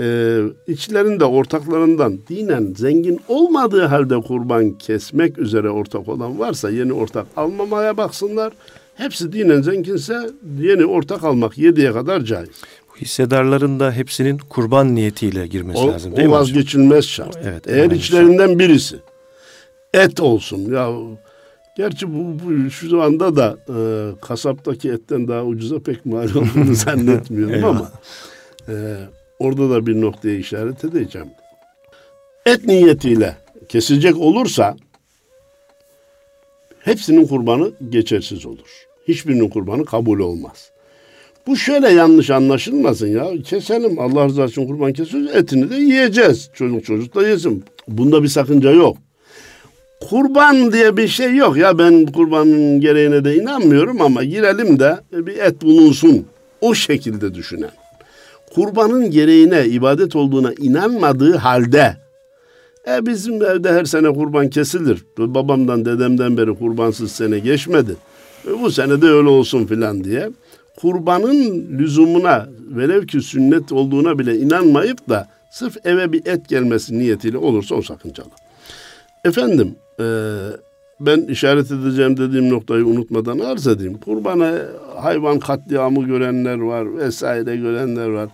e, 0.00 0.38
içlerinde 0.66 1.24
ortaklarından 1.24 2.18
dinen 2.28 2.74
zengin 2.76 3.20
olmadığı 3.28 3.84
halde 3.84 4.20
kurban 4.20 4.70
kesmek 4.70 5.38
üzere 5.38 5.70
ortak 5.70 6.08
olan 6.08 6.38
varsa 6.38 6.70
yeni 6.70 6.92
ortak 6.92 7.26
almamaya 7.36 7.96
baksınlar. 7.96 8.52
Hepsi 8.94 9.32
dinen 9.32 9.62
zenginse 9.62 10.14
yeni 10.60 10.86
ortak 10.86 11.24
almak 11.24 11.58
yediye 11.58 11.92
kadar 11.92 12.20
caiz. 12.20 12.48
Hissedarların 13.00 13.80
da 13.80 13.92
hepsinin 13.92 14.38
kurban 14.38 14.94
niyetiyle 14.94 15.46
girmesi 15.46 15.78
O, 15.78 15.88
lazım 15.92 16.12
o 16.12 16.16
değil 16.16 16.28
mi 16.28 16.32
hocam? 16.34 16.40
vazgeçilmez 16.42 17.04
şart. 17.04 17.38
Evet, 17.44 17.64
Eğer 17.68 17.90
içlerinden 17.90 18.58
birisi 18.58 18.96
et 19.94 20.20
olsun 20.20 20.72
ya 20.74 20.90
gerçi 21.76 22.14
bu, 22.14 22.36
bu 22.44 22.70
şu 22.70 23.02
anda 23.02 23.36
da 23.36 23.56
e, 23.68 23.76
kasaptaki 24.20 24.90
etten 24.90 25.28
daha 25.28 25.44
ucuza 25.44 25.80
pek 25.80 26.06
mal 26.06 26.28
olduğunu 26.34 26.74
zannetmiyorum 26.84 27.64
ama 27.64 27.92
Ee, 28.70 28.96
orada 29.38 29.70
da 29.70 29.86
bir 29.86 30.00
noktaya 30.00 30.36
işaret 30.36 30.84
edeceğim. 30.84 31.28
Et 32.46 32.64
niyetiyle 32.66 33.36
kesilecek 33.68 34.16
olursa 34.16 34.76
hepsinin 36.80 37.26
kurbanı 37.26 37.70
geçersiz 37.88 38.46
olur. 38.46 38.86
Hiçbirinin 39.08 39.48
kurbanı 39.48 39.84
kabul 39.84 40.18
olmaz. 40.18 40.70
Bu 41.48 41.56
şöyle 41.56 41.88
yanlış 41.88 42.30
anlaşılmasın 42.30 43.06
ya. 43.06 43.42
Keselim 43.44 43.98
Allah 43.98 44.26
rızası 44.26 44.50
için 44.50 44.66
kurban 44.66 44.92
kesiyoruz. 44.92 45.34
Etini 45.34 45.70
de 45.70 45.76
yiyeceğiz. 45.76 46.50
Çocuk 46.54 46.84
çocuk 46.84 47.14
da 47.14 47.28
yesin. 47.28 47.64
Bunda 47.88 48.22
bir 48.22 48.28
sakınca 48.28 48.70
yok. 48.70 48.96
Kurban 50.10 50.72
diye 50.72 50.96
bir 50.96 51.08
şey 51.08 51.34
yok 51.34 51.56
ya 51.56 51.78
ben 51.78 52.06
kurbanın 52.06 52.80
gereğine 52.80 53.24
de 53.24 53.36
inanmıyorum 53.36 54.00
ama 54.00 54.24
girelim 54.24 54.78
de 54.78 54.96
bir 55.12 55.38
et 55.38 55.62
bulunsun. 55.62 56.26
O 56.60 56.74
şekilde 56.74 57.34
düşünen. 57.34 57.70
Kurbanın 58.54 59.10
gereğine 59.10 59.66
ibadet 59.66 60.16
olduğuna 60.16 60.52
inanmadığı 60.58 61.36
halde 61.36 61.96
e 62.88 63.06
bizim 63.06 63.42
evde 63.42 63.72
her 63.72 63.84
sene 63.84 64.12
kurban 64.12 64.50
kesilir. 64.50 65.04
Babamdan 65.18 65.84
dedemden 65.84 66.36
beri 66.36 66.54
kurbansız 66.54 67.12
sene 67.12 67.38
geçmedi. 67.38 67.96
E, 68.46 68.62
bu 68.62 68.70
sene 68.70 69.02
de 69.02 69.06
öyle 69.06 69.28
olsun 69.28 69.66
filan 69.66 70.04
diye. 70.04 70.30
Kurbanın 70.80 71.66
lüzumuna 71.78 72.48
velev 72.70 73.06
ki 73.06 73.20
sünnet 73.20 73.72
olduğuna 73.72 74.18
bile 74.18 74.36
inanmayıp 74.36 75.08
da 75.08 75.28
sırf 75.50 75.86
eve 75.86 76.12
bir 76.12 76.26
et 76.26 76.48
gelmesi 76.48 76.98
niyetiyle 76.98 77.38
olursa 77.38 77.74
o 77.74 77.82
sakıncalı. 77.82 78.30
Efendim 79.24 79.76
e, 80.00 80.04
ben 81.00 81.20
işaret 81.20 81.70
edeceğim 81.70 82.16
dediğim 82.16 82.50
noktayı 82.50 82.86
unutmadan 82.86 83.38
arz 83.38 83.66
edeyim. 83.66 83.98
Kurbana 83.98 84.58
hayvan 84.96 85.38
katliamı 85.38 86.06
görenler 86.06 86.58
var 86.58 86.96
vesaire 86.96 87.56
görenler 87.56 88.08
var. 88.08 88.28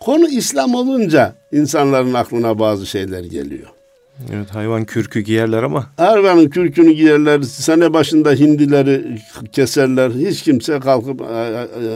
Konu 0.00 0.28
İslam 0.28 0.74
olunca 0.74 1.34
insanların 1.52 2.14
aklına 2.14 2.58
bazı 2.58 2.86
şeyler 2.86 3.24
geliyor. 3.24 3.75
Evet 4.32 4.54
hayvan 4.54 4.84
kürkü 4.84 5.20
giyerler 5.20 5.62
ama. 5.62 5.86
Hayvanın 5.96 6.48
kürkünü 6.48 6.92
giyerler. 6.92 7.42
Sene 7.42 7.92
başında 7.92 8.32
hindileri 8.32 9.18
keserler. 9.52 10.10
Hiç 10.10 10.42
kimse 10.42 10.80
kalkıp 10.80 11.20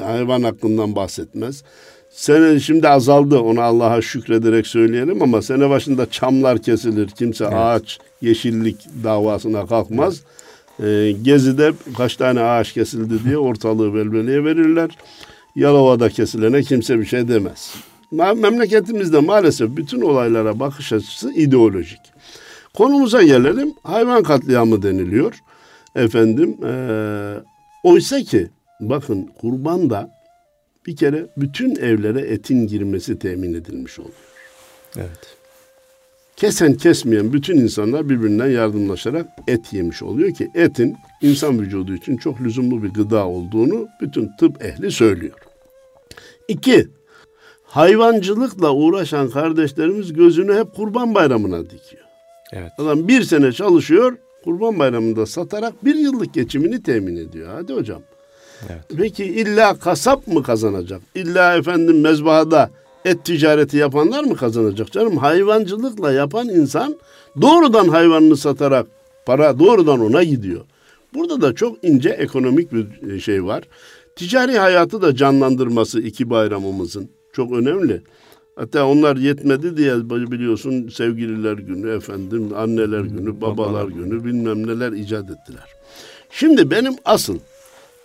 hayvan 0.04 0.42
hakkından 0.42 0.96
bahsetmez. 0.96 1.62
Sene 2.10 2.60
şimdi 2.60 2.88
azaldı 2.88 3.38
onu 3.38 3.60
Allah'a 3.60 4.02
şükrederek 4.02 4.66
söyleyelim 4.66 5.22
ama 5.22 5.42
sene 5.42 5.70
başında 5.70 6.10
çamlar 6.10 6.58
kesilir. 6.58 7.08
Kimse 7.08 7.44
evet. 7.44 7.54
ağaç, 7.56 7.98
yeşillik 8.22 8.76
davasına 9.04 9.66
kalkmaz. 9.66 10.20
Ee, 10.82 11.12
Gezi'de 11.22 11.72
kaç 11.96 12.16
tane 12.16 12.40
ağaç 12.40 12.72
kesildi 12.72 13.24
diye 13.24 13.38
ortalığı 13.38 13.94
belbeleye 13.94 14.44
verirler. 14.44 14.90
Yalova'da 15.56 16.08
kesilene 16.08 16.62
kimse 16.62 16.98
bir 16.98 17.06
şey 17.06 17.28
demez. 17.28 17.74
Memleketimizde 18.10 19.18
maalesef 19.18 19.76
bütün 19.76 20.00
olaylara 20.00 20.60
bakış 20.60 20.92
açısı 20.92 21.32
ideolojik. 21.32 22.00
Konumuza 22.74 23.22
gelelim. 23.22 23.74
Hayvan 23.82 24.22
katliamı 24.22 24.82
deniliyor. 24.82 25.34
Efendim, 25.96 26.56
e, 26.64 26.72
oysa 27.84 28.20
ki 28.22 28.48
bakın 28.80 29.30
kurban 29.40 29.90
da 29.90 30.10
bir 30.86 30.96
kere 30.96 31.26
bütün 31.36 31.76
evlere 31.76 32.20
etin 32.20 32.66
girmesi 32.66 33.18
temin 33.18 33.54
edilmiş 33.54 33.98
oluyor. 33.98 34.14
Evet. 34.96 35.36
Kesen 36.36 36.74
kesmeyen 36.74 37.32
bütün 37.32 37.56
insanlar 37.56 38.08
birbirinden 38.08 38.46
yardımlaşarak 38.46 39.26
et 39.48 39.72
yemiş 39.72 40.02
oluyor 40.02 40.34
ki 40.34 40.50
etin 40.54 40.96
insan 41.22 41.60
vücudu 41.60 41.94
için 41.94 42.16
çok 42.16 42.40
lüzumlu 42.40 42.82
bir 42.82 42.88
gıda 42.88 43.26
olduğunu 43.26 43.88
bütün 44.00 44.30
tıp 44.38 44.64
ehli 44.64 44.90
söylüyor. 44.90 45.34
İki, 46.48 46.88
hayvancılıkla 47.70 48.72
uğraşan 48.72 49.30
kardeşlerimiz 49.30 50.12
gözünü 50.12 50.54
hep 50.54 50.74
kurban 50.74 51.14
bayramına 51.14 51.70
dikiyor. 51.70 52.04
Evet. 52.52 52.72
Adam 52.78 53.08
bir 53.08 53.22
sene 53.22 53.52
çalışıyor, 53.52 54.16
kurban 54.44 54.78
bayramında 54.78 55.26
satarak 55.26 55.84
bir 55.84 55.94
yıllık 55.94 56.34
geçimini 56.34 56.82
temin 56.82 57.16
ediyor. 57.16 57.48
Hadi 57.54 57.74
hocam. 57.74 58.02
Evet. 58.68 58.80
Peki 58.96 59.24
illa 59.24 59.78
kasap 59.78 60.26
mı 60.26 60.42
kazanacak? 60.42 61.00
İlla 61.14 61.56
efendim 61.56 62.00
mezbahada 62.00 62.70
et 63.04 63.24
ticareti 63.24 63.76
yapanlar 63.76 64.24
mı 64.24 64.36
kazanacak 64.36 64.92
canım? 64.92 65.16
Hayvancılıkla 65.16 66.12
yapan 66.12 66.48
insan 66.48 66.96
doğrudan 67.40 67.88
hayvanını 67.88 68.36
satarak 68.36 68.86
para 69.26 69.58
doğrudan 69.58 70.00
ona 70.00 70.22
gidiyor. 70.22 70.60
Burada 71.14 71.40
da 71.40 71.54
çok 71.54 71.84
ince 71.84 72.10
ekonomik 72.10 72.72
bir 72.72 73.20
şey 73.20 73.44
var. 73.44 73.64
Ticari 74.16 74.58
hayatı 74.58 75.02
da 75.02 75.16
canlandırması 75.16 76.00
iki 76.00 76.30
bayramımızın 76.30 77.10
çok 77.40 77.52
önemli. 77.52 78.02
Hatta 78.56 78.86
onlar 78.86 79.16
yetmedi 79.16 79.76
diye 79.76 80.10
biliyorsun 80.10 80.88
sevgililer 80.88 81.52
günü 81.52 81.96
efendim 81.96 82.50
anneler 82.56 83.00
günü 83.00 83.40
babalar 83.40 83.88
günü 83.88 84.24
bilmem 84.24 84.66
neler 84.66 84.92
icat 84.92 85.24
ettiler. 85.24 85.68
Şimdi 86.30 86.70
benim 86.70 86.94
asıl 87.04 87.38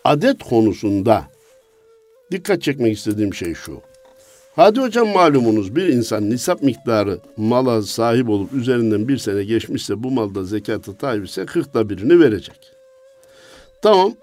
adet 0.04 0.44
konusunda 0.44 1.26
dikkat 2.32 2.62
çekmek 2.62 2.98
istediğim 2.98 3.34
şey 3.34 3.54
şu. 3.54 3.82
Hadi 4.56 4.80
hocam 4.80 5.08
malumunuz 5.08 5.76
bir 5.76 5.88
insan 5.88 6.30
nisap 6.30 6.62
miktarı 6.62 7.20
mala 7.38 7.82
sahip 7.82 8.30
olup 8.30 8.54
üzerinden 8.54 9.08
bir 9.08 9.18
sene 9.18 9.44
geçmişse 9.44 10.04
bu 10.04 10.12
malda 10.12 10.44
zekatı 10.44 10.98
tabi 10.98 11.26
ise 11.26 11.46
kırkta 11.46 11.90
birini 11.90 12.20
verecek. 12.20 12.72
Tamam 13.82 14.14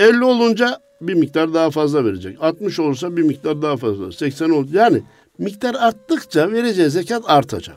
50 0.00 0.24
olunca 0.24 0.80
bir 1.00 1.14
miktar 1.14 1.54
daha 1.54 1.70
fazla 1.70 2.04
verecek. 2.04 2.36
60 2.40 2.78
olursa 2.78 3.16
bir 3.16 3.22
miktar 3.22 3.62
daha 3.62 3.76
fazla. 3.76 4.12
80 4.12 4.50
oldu. 4.50 4.68
Yani 4.72 5.02
miktar 5.38 5.74
arttıkça 5.74 6.52
vereceği 6.52 6.90
zekat 6.90 7.22
artacak. 7.26 7.76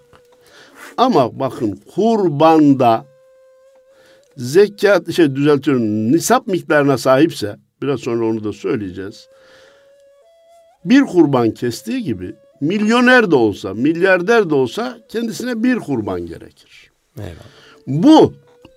Ama 0.98 1.40
bakın 1.40 1.80
kurbanda 1.96 3.06
zekat 4.38 5.14
şey 5.14 5.36
düzeltiyorum 5.36 6.12
nisap 6.12 6.48
miktarına 6.48 6.98
sahipse 6.98 7.56
biraz 7.82 8.00
sonra 8.00 8.26
onu 8.26 8.44
da 8.44 8.54
söyleyeceğiz. 8.54 9.28
Bir 10.86 11.02
kurban 11.02 11.52
kestiği 11.52 12.04
gibi 12.04 12.36
milyoner 12.62 13.32
de 13.32 13.36
olsa, 13.36 13.74
milyarder 13.74 14.50
de 14.50 14.56
olsa 14.56 14.98
kendisine 15.10 15.64
bir 15.64 15.80
kurban 15.80 16.26
gerekir. 16.26 16.92
Eyvallah. 17.18 17.34
Bu 17.88 18.34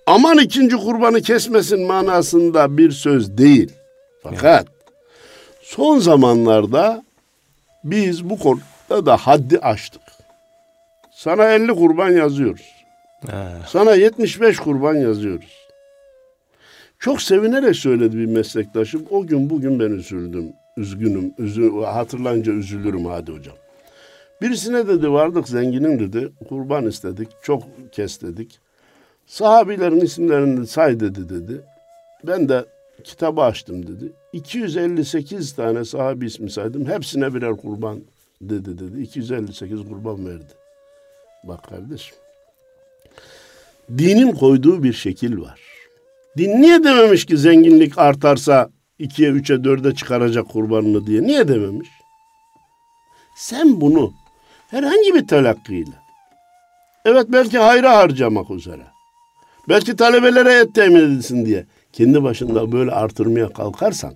aman 0.07 0.37
ikinci 0.37 0.77
kurbanı 0.77 1.21
kesmesin 1.21 1.87
manasında 1.87 2.77
bir 2.77 2.91
söz 2.91 3.37
değil. 3.37 3.71
Fakat 4.23 4.67
son 5.61 5.99
zamanlarda 5.99 7.03
biz 7.83 8.29
bu 8.29 8.39
konuda 8.39 9.05
da 9.05 9.17
haddi 9.17 9.59
aştık. 9.59 10.01
Sana 11.11 11.45
50 11.45 11.67
kurban 11.75 12.09
yazıyoruz. 12.09 12.65
He. 13.25 13.37
Sana 13.67 13.95
75 13.95 14.57
kurban 14.57 14.95
yazıyoruz. 14.95 15.67
Çok 16.99 17.21
sevinerek 17.21 17.75
söyledi 17.75 18.17
bir 18.17 18.25
meslektaşım. 18.25 19.05
O 19.09 19.27
gün 19.27 19.49
bugün 19.49 19.79
ben 19.79 19.91
üzüldüm. 19.91 20.53
Üzgünüm. 20.77 21.33
Üzü, 21.37 21.71
hatırlayınca 21.85 22.51
üzülürüm 22.53 23.05
hadi 23.05 23.31
hocam. 23.31 23.55
Birisine 24.41 24.87
dedi 24.87 25.11
vardık 25.11 25.47
zenginin 25.49 25.99
dedi. 25.99 26.31
Kurban 26.49 26.85
istedik. 26.85 27.27
Çok 27.43 27.63
kes 27.91 28.21
dedik. 28.21 28.59
Sahabilerin 29.27 30.01
isimlerini 30.01 30.67
say 30.67 30.99
dedi 30.99 31.29
dedi. 31.29 31.61
Ben 32.23 32.49
de 32.49 32.65
kitabı 33.03 33.41
açtım 33.41 33.87
dedi. 33.87 34.11
258 34.33 35.55
tane 35.55 35.85
sahabi 35.85 36.25
ismi 36.25 36.51
saydım. 36.51 36.85
Hepsine 36.85 37.33
birer 37.33 37.57
kurban 37.57 38.01
dedi 38.41 38.79
dedi. 38.79 39.01
258 39.01 39.79
kurban 39.89 40.27
verdi. 40.27 40.53
Bak 41.43 41.63
kardeşim. 41.63 42.15
Dinin 43.97 44.31
koyduğu 44.31 44.83
bir 44.83 44.93
şekil 44.93 45.41
var. 45.41 45.59
Din 46.37 46.61
niye 46.61 46.83
dememiş 46.83 47.25
ki 47.25 47.37
zenginlik 47.37 47.97
artarsa 47.97 48.69
ikiye, 48.99 49.29
üçe, 49.29 49.63
dörde 49.63 49.95
çıkaracak 49.95 50.49
kurbanını 50.49 51.07
diye. 51.07 51.21
Niye 51.23 51.47
dememiş? 51.47 51.89
Sen 53.37 53.81
bunu 53.81 54.13
herhangi 54.67 55.15
bir 55.15 55.27
telakkiyle 55.27 55.95
evet 57.05 57.25
belki 57.29 57.57
hayra 57.57 57.97
harcamak 57.97 58.51
üzere 58.51 58.96
belki 59.69 59.95
talebelere 59.95 60.53
et 60.53 60.75
temin 60.75 60.99
edilsin 60.99 61.45
diye 61.45 61.65
kendi 61.93 62.23
başında 62.23 62.71
böyle 62.71 62.91
artırmaya 62.91 63.49
kalkarsan 63.49 64.13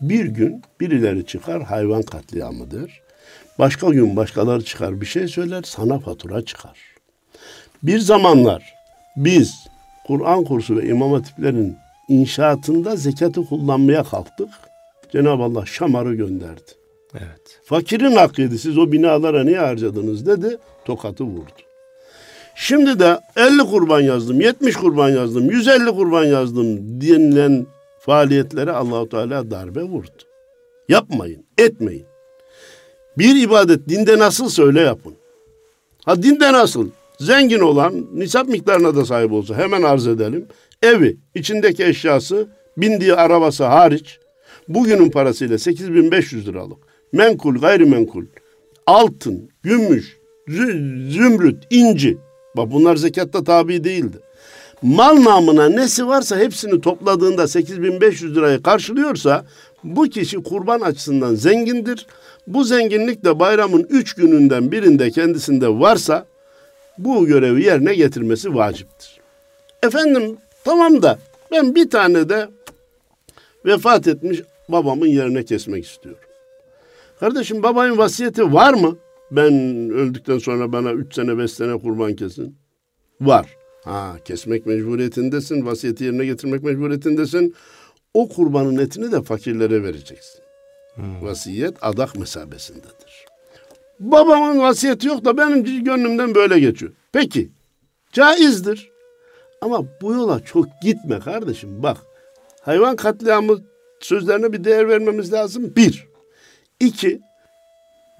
bir 0.00 0.24
gün 0.24 0.62
birileri 0.80 1.26
çıkar 1.26 1.62
hayvan 1.62 2.02
katliamıdır. 2.02 3.00
Başka 3.58 3.88
gün 3.88 4.16
başkaları 4.16 4.64
çıkar 4.64 5.00
bir 5.00 5.06
şey 5.06 5.28
söyler 5.28 5.62
sana 5.62 5.98
fatura 5.98 6.44
çıkar. 6.44 6.78
Bir 7.82 7.98
zamanlar 7.98 8.74
biz 9.16 9.54
Kur'an 10.06 10.44
kursu 10.44 10.76
ve 10.76 10.88
imam 10.88 11.12
hatiplerin 11.12 11.76
inşaatında 12.08 12.96
zekatı 12.96 13.44
kullanmaya 13.44 14.04
kalktık. 14.04 14.48
Cenab-ı 15.12 15.42
Allah 15.42 15.66
şamarı 15.66 16.14
gönderdi. 16.14 16.72
Evet. 17.14 17.60
Fakirin 17.64 18.16
hakkıydı. 18.16 18.58
Siz 18.58 18.78
o 18.78 18.92
binalara 18.92 19.44
niye 19.44 19.58
harcadınız 19.58 20.26
dedi. 20.26 20.58
Tokatı 20.84 21.24
vurdu. 21.24 21.65
Şimdi 22.58 22.98
de 22.98 23.20
50 23.36 23.58
kurban 23.58 24.00
yazdım, 24.00 24.40
70 24.40 24.76
kurban 24.76 25.08
yazdım, 25.08 25.50
150 25.50 25.86
kurban 25.86 26.24
yazdım 26.24 27.00
denilen 27.00 27.66
faaliyetlere 28.00 28.72
Allahu 28.72 29.08
Teala 29.08 29.50
darbe 29.50 29.82
vurdu. 29.82 30.22
Yapmayın, 30.88 31.44
etmeyin. 31.58 32.06
Bir 33.18 33.42
ibadet 33.42 33.88
dinde 33.88 34.18
nasıl 34.18 34.62
öyle 34.62 34.80
yapın. 34.80 35.14
Ha 36.04 36.22
dinde 36.22 36.52
nasıl? 36.52 36.90
Zengin 37.20 37.60
olan 37.60 38.06
nisap 38.14 38.48
miktarına 38.48 38.96
da 38.96 39.04
sahip 39.04 39.32
olsa 39.32 39.54
hemen 39.54 39.82
arz 39.82 40.06
edelim. 40.06 40.46
Evi, 40.82 41.16
içindeki 41.34 41.84
eşyası, 41.84 42.48
bindiği 42.76 43.14
arabası 43.14 43.64
hariç 43.64 44.18
bugünün 44.68 45.10
parasıyla 45.10 45.58
8500 45.58 46.48
liralık 46.48 46.78
menkul 47.12 47.56
gayrimenkul 47.56 48.24
altın, 48.86 49.50
gümüş, 49.62 50.16
zümrüt, 51.08 51.64
inci 51.70 52.18
bak 52.56 52.70
bunlar 52.72 52.96
zekatta 52.96 53.44
tabi 53.44 53.84
değildi. 53.84 54.16
Mal 54.82 55.24
namına 55.24 55.68
nesi 55.68 56.06
varsa 56.06 56.38
hepsini 56.38 56.80
topladığında 56.80 57.48
8500 57.48 58.36
lirayı 58.36 58.62
karşılıyorsa 58.62 59.44
bu 59.84 60.02
kişi 60.02 60.42
kurban 60.42 60.80
açısından 60.80 61.34
zengindir. 61.34 62.06
Bu 62.46 62.64
zenginlik 62.64 63.24
de 63.24 63.38
bayramın 63.38 63.86
üç 63.90 64.14
gününden 64.14 64.72
birinde 64.72 65.10
kendisinde 65.10 65.68
varsa 65.68 66.26
bu 66.98 67.26
görevi 67.26 67.64
yerine 67.64 67.94
getirmesi 67.94 68.54
vaciptir. 68.54 69.20
Efendim 69.82 70.36
tamam 70.64 71.02
da 71.02 71.18
ben 71.52 71.74
bir 71.74 71.90
tane 71.90 72.28
de 72.28 72.48
vefat 73.64 74.08
etmiş 74.08 74.42
babamın 74.68 75.06
yerine 75.06 75.44
kesmek 75.44 75.84
istiyorum. 75.84 76.20
Kardeşim 77.20 77.62
babanın 77.62 77.98
vasiyeti 77.98 78.52
var 78.52 78.74
mı? 78.74 78.96
Ben 79.30 79.54
öldükten 79.90 80.38
sonra 80.38 80.72
bana 80.72 80.92
üç 80.92 81.14
sene 81.14 81.38
beş 81.38 81.50
sene 81.50 81.78
kurban 81.78 82.14
kesin. 82.14 82.56
Var. 83.20 83.56
Ha 83.84 84.16
kesmek 84.24 84.66
mecburiyetindesin, 84.66 85.66
vasiyeti 85.66 86.04
yerine 86.04 86.24
getirmek 86.24 86.62
mecburiyetindesin. 86.62 87.54
O 88.14 88.28
kurbanın 88.28 88.78
etini 88.78 89.12
de 89.12 89.22
fakirlere 89.22 89.82
vereceksin. 89.82 90.40
Hmm. 90.94 91.22
Vasiyet 91.22 91.76
adak 91.80 92.16
mesabesindedir. 92.16 93.26
Babamın 94.00 94.58
vasiyeti 94.58 95.06
yok 95.08 95.24
da 95.24 95.38
benim 95.38 95.84
gönlümden 95.84 96.34
böyle 96.34 96.60
geçiyor. 96.60 96.92
Peki 97.12 97.50
caizdir. 98.12 98.90
Ama 99.60 99.84
bu 100.02 100.12
yola 100.12 100.40
çok 100.40 100.66
gitme 100.82 101.18
kardeşim. 101.20 101.82
Bak 101.82 101.96
hayvan 102.60 102.96
katliamı 102.96 103.58
sözlerine 104.00 104.52
bir 104.52 104.64
değer 104.64 104.88
vermemiz 104.88 105.32
lazım. 105.32 105.76
Bir. 105.76 106.06
İki. 106.80 107.20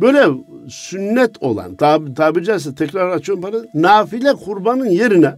Böyle 0.01 0.27
sünnet 0.69 1.43
olan 1.43 1.75
tab 1.77 2.17
tabiri 2.17 2.45
caizse 2.45 2.75
tekrar 2.75 3.09
açıyorum 3.11 3.43
para 3.43 3.57
nafile 3.75 4.33
kurbanın 4.33 4.87
yerine 4.87 5.35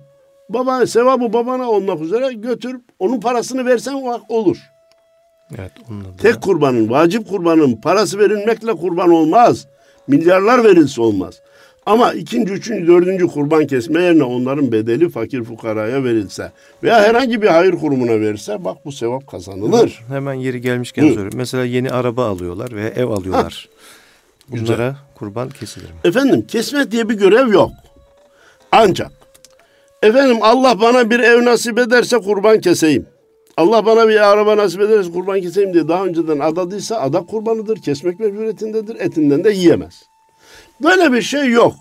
baba 0.49 0.87
sevabı 0.87 1.33
babana 1.33 1.71
olmak 1.71 2.01
üzere 2.01 2.33
götür 2.33 2.77
onun 2.99 3.21
parasını 3.21 3.66
versen 3.66 3.94
olur. 4.29 4.57
Evet, 5.59 5.73
Tek 6.18 6.40
kurbanın, 6.42 6.90
vacip 6.90 7.29
kurbanın 7.29 7.77
parası 7.77 8.18
verilmekle 8.18 8.73
kurban 8.73 9.11
olmaz. 9.11 9.66
Milyarlar 10.07 10.64
verilse 10.64 11.01
olmaz. 11.01 11.40
Ama 11.87 12.12
ikinci, 12.12 12.53
üçüncü, 12.53 12.87
dördüncü 12.87 13.27
kurban 13.27 13.66
kesme 13.66 14.03
yerine 14.03 14.23
onların 14.25 14.73
bedeli 14.73 15.09
fakir 15.09 15.44
fukaraya 15.44 16.05
verilse 16.05 16.53
veya 16.83 17.01
herhangi 17.01 17.42
bir 17.42 17.47
hayır 17.47 17.73
kurumuna 17.73 18.21
verirse 18.21 18.64
bak 18.64 18.77
bu 18.85 18.92
sevap 18.92 19.27
kazanılır. 19.27 20.01
Hemen 20.09 20.35
yeri 20.35 20.61
gelmişken 20.61 21.09
soruyorum. 21.09 21.33
Mesela 21.37 21.64
yeni 21.64 21.90
araba 21.90 22.27
alıyorlar 22.27 22.73
veya 22.73 22.88
ev 22.88 23.07
alıyorlar. 23.07 23.68
Ha. 23.73 23.98
Bunlara 24.49 24.61
Güzel. 24.61 24.95
kurban 25.15 25.49
kesilir 25.49 25.85
mi? 25.87 25.97
Efendim 26.05 26.47
kesme 26.47 26.91
diye 26.91 27.09
bir 27.09 27.15
görev 27.15 27.53
yok. 27.53 27.71
Ancak 28.73 29.11
efendim 30.03 30.37
Allah 30.41 30.81
bana 30.81 31.11
bir 31.11 31.21
ev 31.21 31.45
nasip 31.45 31.79
ederse 31.79 32.19
kurban 32.19 32.61
keseyim. 32.61 33.07
Allah 33.57 33.87
bana 33.87 34.09
bir 34.09 34.29
araba 34.33 34.57
nasip 34.57 34.81
ederse 34.81 35.11
kurban 35.13 35.41
keseyim 35.41 35.75
diye 35.75 35.89
daha 35.89 36.05
önceden 36.07 36.39
adadıysa 36.39 36.97
adak 37.01 37.29
kurbanıdır. 37.29 37.77
Kesmek 37.83 38.21
mecburiyetindedir. 38.21 38.97
Etinden 39.01 39.45
de 39.45 39.51
yiyemez. 39.51 40.03
Böyle 40.83 41.13
bir 41.13 41.23
şey 41.23 41.51
yok. 41.51 41.75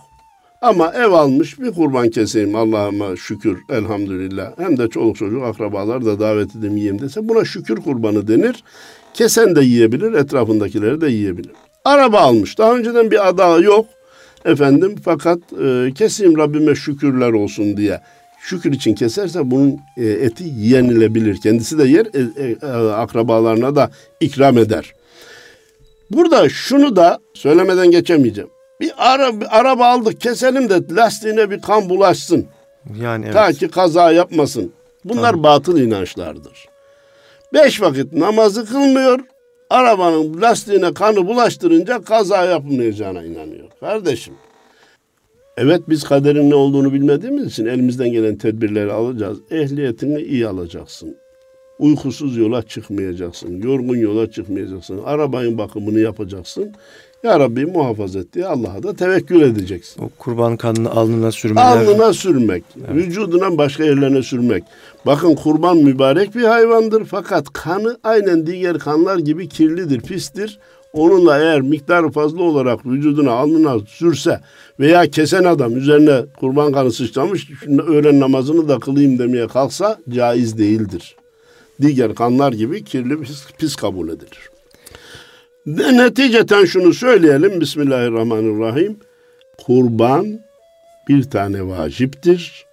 Ama 0.61 0.93
ev 0.93 1.11
almış 1.11 1.59
bir 1.59 1.71
kurban 1.71 2.09
keseyim 2.09 2.55
Allah'ıma 2.55 3.15
şükür 3.15 3.59
elhamdülillah. 3.69 4.59
Hem 4.59 4.77
de 4.77 4.89
çoluk 4.89 5.17
çocuk 5.17 5.43
akrabalar 5.43 6.05
da 6.05 6.19
davet 6.19 6.55
edeyim 6.55 6.77
yiyeyim 6.77 6.99
dese 7.01 7.29
buna 7.29 7.45
şükür 7.45 7.75
kurbanı 7.75 8.27
denir. 8.27 8.63
Kesen 9.13 9.55
de 9.55 9.61
yiyebilir 9.61 10.13
etrafındakileri 10.13 11.01
de 11.01 11.07
yiyebilir. 11.09 11.51
Araba 11.87 12.19
almış 12.19 12.57
daha 12.57 12.75
önceden 12.75 13.11
bir 13.11 13.27
adağı 13.27 13.63
yok 13.63 13.85
efendim 14.45 14.95
fakat 15.05 15.39
e, 15.63 15.93
keseyim 15.93 16.37
Rabbime 16.37 16.75
şükürler 16.75 17.31
olsun 17.31 17.77
diye 17.77 18.01
şükür 18.41 18.71
için 18.71 18.95
keserse 18.95 19.51
bunun 19.51 19.79
e, 19.97 20.05
eti 20.05 20.43
yenilebilir. 20.57 21.41
Kendisi 21.41 21.77
de 21.77 21.83
yer, 21.83 22.05
e, 22.05 22.51
e, 22.51 22.67
akrabalarına 22.91 23.75
da 23.75 23.91
ikram 24.19 24.57
eder. 24.57 24.93
Burada 26.11 26.49
şunu 26.49 26.95
da 26.95 27.19
söylemeden 27.33 27.91
geçemeyeceğim. 27.91 28.49
Bir, 28.81 28.91
ara, 28.97 29.41
bir 29.41 29.59
araba 29.59 29.85
aldık 29.85 30.21
keselim 30.21 30.69
de 30.69 30.95
lastiğine 30.95 31.49
bir 31.49 31.61
kan 31.61 31.89
bulaşsın. 31.89 32.47
Yani 33.01 33.25
evet. 33.25 33.33
Ta 33.33 33.53
ki 33.53 33.67
kaza 33.67 34.11
yapmasın. 34.11 34.71
Bunlar 35.05 35.31
tamam. 35.31 35.43
batıl 35.43 35.79
inançlardır. 35.79 36.67
Beş 37.53 37.81
vakit 37.81 38.13
namazı 38.13 38.65
kılmıyor. 38.65 39.19
Arabanın 39.69 40.41
lastiğine 40.41 40.93
kanı 40.93 41.27
bulaştırınca 41.27 42.01
kaza 42.01 42.45
yapmayacağına 42.45 43.23
inanıyor. 43.23 43.69
Kardeşim 43.79 44.33
Evet 45.57 45.81
biz 45.89 46.03
kaderin 46.03 46.49
ne 46.49 46.55
olduğunu 46.55 46.93
bilmediğimiz 46.93 47.45
için 47.45 47.65
elimizden 47.65 48.11
gelen 48.11 48.35
tedbirleri 48.35 48.91
alacağız. 48.91 49.37
Ehliyetini 49.51 50.21
iyi 50.21 50.47
alacaksın. 50.47 51.17
Uykusuz 51.79 52.37
yola 52.37 52.61
çıkmayacaksın. 52.61 53.61
Yorgun 53.61 53.97
yola 53.97 54.31
çıkmayacaksın. 54.31 55.01
Arabanın 55.05 55.57
bakımını 55.57 55.99
yapacaksın. 55.99 56.73
Ya 57.23 57.39
Rabbi 57.39 57.65
muhafaza 57.65 58.19
et 58.19 58.33
diye 58.33 58.45
Allah'a 58.45 58.83
da 58.83 58.95
tevekkül 58.95 59.41
edeceksin. 59.41 60.01
O 60.01 60.09
kurban 60.17 60.57
kanını 60.57 60.91
alnına 60.91 61.31
sürmek. 61.31 61.57
Alnına 61.57 62.13
sürmek. 62.13 62.63
Evet. 62.77 62.95
Vücuduna 62.95 63.57
başka 63.57 63.83
yerlerine 63.83 64.23
sürmek. 64.23 64.63
Bakın 65.05 65.35
kurban 65.35 65.77
mübarek 65.77 66.35
bir 66.35 66.43
hayvandır 66.43 67.05
fakat 67.05 67.53
kanı 67.53 67.97
aynen 68.03 68.47
diğer 68.47 68.79
kanlar 68.79 69.17
gibi 69.17 69.49
kirlidir, 69.49 70.01
pistir. 70.01 70.59
Onunla 70.93 71.39
eğer 71.39 71.61
miktarı 71.61 72.11
fazla 72.11 72.43
olarak 72.43 72.85
vücuduna, 72.85 73.31
alnına 73.31 73.79
sürse 73.79 74.41
veya 74.79 75.11
kesen 75.11 75.43
adam 75.43 75.77
üzerine 75.77 76.21
kurban 76.39 76.73
kanı 76.73 76.91
sıçramış, 76.91 77.49
öğlen 77.87 78.19
namazını 78.19 78.69
da 78.69 78.79
kılayım 78.79 79.19
demeye 79.19 79.47
kalksa 79.47 79.97
caiz 80.09 80.57
değildir. 80.57 81.15
Diğer 81.81 82.15
kanlar 82.15 82.53
gibi 82.53 82.83
kirli 82.83 83.21
pis, 83.21 83.47
pis 83.57 83.75
kabul 83.75 84.09
edilir. 84.09 84.49
Ve 85.67 85.97
neticeten 85.97 86.65
şunu 86.65 86.93
söyleyelim. 86.93 87.61
Bismillahirrahmanirrahim. 87.61 88.97
Kurban 89.65 90.39
bir 91.09 91.23
tane 91.23 91.67
vaciptir. 91.67 92.65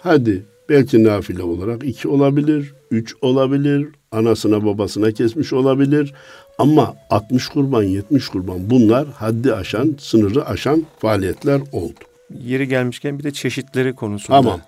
Hadi 0.00 0.42
belki 0.68 1.04
nafile 1.04 1.42
olarak 1.42 1.84
iki 1.84 2.08
olabilir, 2.08 2.74
üç 2.90 3.14
olabilir, 3.20 3.86
anasına 4.12 4.64
babasına 4.66 5.12
kesmiş 5.12 5.52
olabilir. 5.52 6.14
Ama 6.58 6.94
60 7.10 7.48
kurban, 7.48 7.82
70 7.82 8.28
kurban 8.28 8.70
bunlar 8.70 9.06
haddi 9.08 9.54
aşan, 9.54 9.96
sınırı 9.98 10.46
aşan 10.46 10.86
faaliyetler 10.98 11.60
oldu. 11.72 12.00
Yeri 12.42 12.68
gelmişken 12.68 13.18
bir 13.18 13.24
de 13.24 13.30
çeşitleri 13.30 13.94
konusunda. 13.94 14.42
Tamam. 14.42 14.60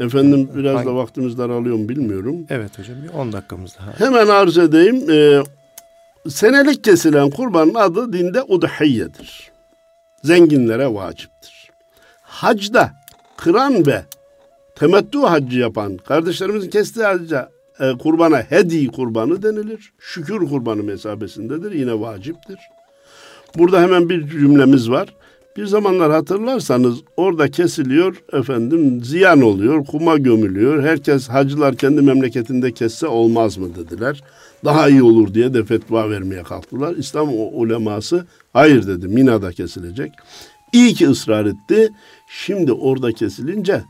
Efendim 0.00 0.50
biraz 0.56 0.76
Hangi? 0.76 0.86
da 0.86 0.94
vaktimiz 0.94 1.38
daralıyor 1.38 1.76
mu 1.76 1.88
bilmiyorum. 1.88 2.36
Evet 2.50 2.78
hocam 2.78 2.96
bir 3.02 3.08
10 3.08 3.32
dakikamız 3.32 3.76
daha. 3.78 4.06
Hemen 4.06 4.26
arz 4.26 4.58
edeyim. 4.58 5.10
Ee, 5.10 5.42
senelik 6.28 6.84
kesilen 6.84 7.30
kurbanın 7.30 7.74
adı 7.74 8.12
dinde 8.12 8.42
udhiyyedir. 8.42 9.52
Zenginlere 10.24 10.94
vaciptir. 10.94 11.70
Hacda 12.22 12.92
kıran 13.36 13.86
ve 13.86 14.02
temettü 14.74 15.18
haccı 15.18 15.58
yapan 15.58 15.96
kardeşlerimizin 15.96 16.70
kestiği 16.70 17.06
hacca 17.06 17.50
e, 17.80 17.92
kurbana 17.98 18.38
hedi 18.38 18.86
kurbanı 18.86 19.42
denilir. 19.42 19.92
Şükür 19.98 20.38
kurbanı 20.38 20.82
mesabesindedir. 20.82 21.72
Yine 21.72 22.00
vaciptir. 22.00 22.58
Burada 23.58 23.82
hemen 23.82 24.08
bir 24.08 24.28
cümlemiz 24.28 24.90
var. 24.90 25.14
Bir 25.56 25.66
zamanlar 25.66 26.12
hatırlarsanız 26.12 26.98
orada 27.16 27.50
kesiliyor 27.50 28.22
efendim 28.32 29.04
ziyan 29.04 29.42
oluyor, 29.42 29.86
kuma 29.86 30.16
gömülüyor. 30.16 30.82
Herkes 30.82 31.28
hacılar 31.28 31.76
kendi 31.76 32.02
memleketinde 32.02 32.72
kesse 32.72 33.06
olmaz 33.06 33.58
mı 33.58 33.68
dediler. 33.76 34.22
Daha 34.64 34.88
iyi 34.88 35.02
olur 35.02 35.34
diye 35.34 35.54
de 35.54 35.64
fetva 35.64 36.10
vermeye 36.10 36.42
kalktılar. 36.42 36.96
İslam 36.96 37.28
uleması 37.52 38.26
hayır 38.52 38.86
dedi 38.86 39.08
Mina'da 39.08 39.52
kesilecek. 39.52 40.12
İyi 40.72 40.94
ki 40.94 41.08
ısrar 41.08 41.46
etti. 41.46 41.92
Şimdi 42.28 42.72
orada 42.72 43.12
kesilince 43.12 43.82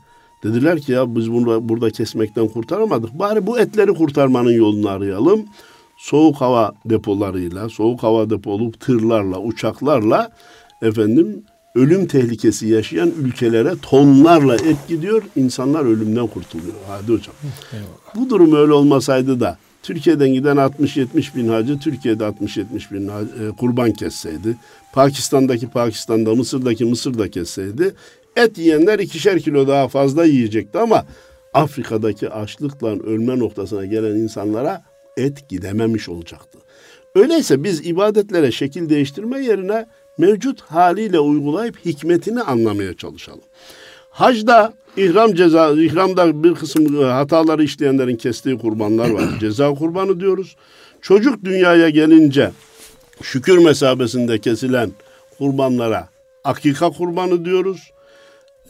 Dediler 0.43 0.79
ki 0.79 0.91
ya 0.91 1.15
biz 1.15 1.31
bunu 1.31 1.69
burada 1.69 1.89
kesmekten 1.89 2.47
kurtaramadık. 2.47 3.19
Bari 3.19 3.47
bu 3.47 3.59
etleri 3.59 3.93
kurtarmanın 3.93 4.51
yolunu 4.51 4.89
arayalım. 4.89 5.45
Soğuk 5.97 6.35
hava 6.35 6.73
depolarıyla, 6.85 7.69
soğuk 7.69 8.03
hava 8.03 8.29
depolu 8.29 8.71
tırlarla, 8.71 9.39
uçaklarla 9.39 10.31
efendim 10.81 11.43
ölüm 11.75 12.07
tehlikesi 12.07 12.67
yaşayan 12.67 13.11
ülkelere 13.21 13.73
tonlarla 13.81 14.55
et 14.55 14.77
gidiyor. 14.87 15.23
İnsanlar 15.35 15.85
ölümden 15.85 16.27
kurtuluyor. 16.27 16.73
Hadi 16.87 17.11
hocam. 17.11 17.35
Eyvallah. 17.73 18.15
Bu 18.15 18.29
durum 18.29 18.55
öyle 18.55 18.73
olmasaydı 18.73 19.39
da 19.39 19.57
Türkiye'den 19.83 20.29
giden 20.29 20.57
60-70 20.57 21.35
bin 21.35 21.47
hacı 21.47 21.79
Türkiye'de 21.79 22.23
60-70 22.23 22.93
bin 22.93 23.07
hacı, 23.07 23.29
e, 23.43 23.49
kurban 23.57 23.93
kesseydi. 23.93 24.57
Pakistan'daki 24.93 25.69
Pakistan'da, 25.69 26.35
Mısır'daki 26.35 26.85
Mısır'da 26.85 27.31
kesseydi. 27.31 27.93
Et 28.35 28.57
yiyenler 28.57 28.99
ikişer 28.99 29.39
kilo 29.39 29.67
daha 29.67 29.87
fazla 29.87 30.25
yiyecekti 30.25 30.77
ama 30.77 31.05
Afrika'daki 31.53 32.29
açlıkla 32.29 32.89
ölme 32.89 33.39
noktasına 33.39 33.85
gelen 33.85 34.15
insanlara 34.15 34.83
et 35.17 35.49
gidememiş 35.49 36.09
olacaktı. 36.09 36.59
Öyleyse 37.15 37.63
biz 37.63 37.85
ibadetlere 37.87 38.51
şekil 38.51 38.89
değiştirme 38.89 39.45
yerine 39.45 39.85
mevcut 40.17 40.61
haliyle 40.61 41.19
uygulayıp 41.19 41.85
hikmetini 41.85 42.41
anlamaya 42.41 42.93
çalışalım. 42.93 43.41
Hacda 44.09 44.73
ihram 44.97 45.33
ceza, 45.33 45.71
ihramda 45.71 46.43
bir 46.43 46.55
kısım 46.55 47.01
e, 47.01 47.05
hataları 47.05 47.63
işleyenlerin 47.63 48.15
kestiği 48.15 48.57
kurbanlar 48.57 49.09
var. 49.09 49.23
ceza 49.39 49.73
kurbanı 49.73 50.19
diyoruz. 50.19 50.55
Çocuk 51.01 51.43
dünyaya 51.43 51.89
gelince 51.89 52.51
şükür 53.21 53.57
mesabesinde 53.57 54.39
kesilen 54.39 54.91
kurbanlara 55.37 56.07
akika 56.43 56.89
kurbanı 56.89 57.45
diyoruz. 57.45 57.91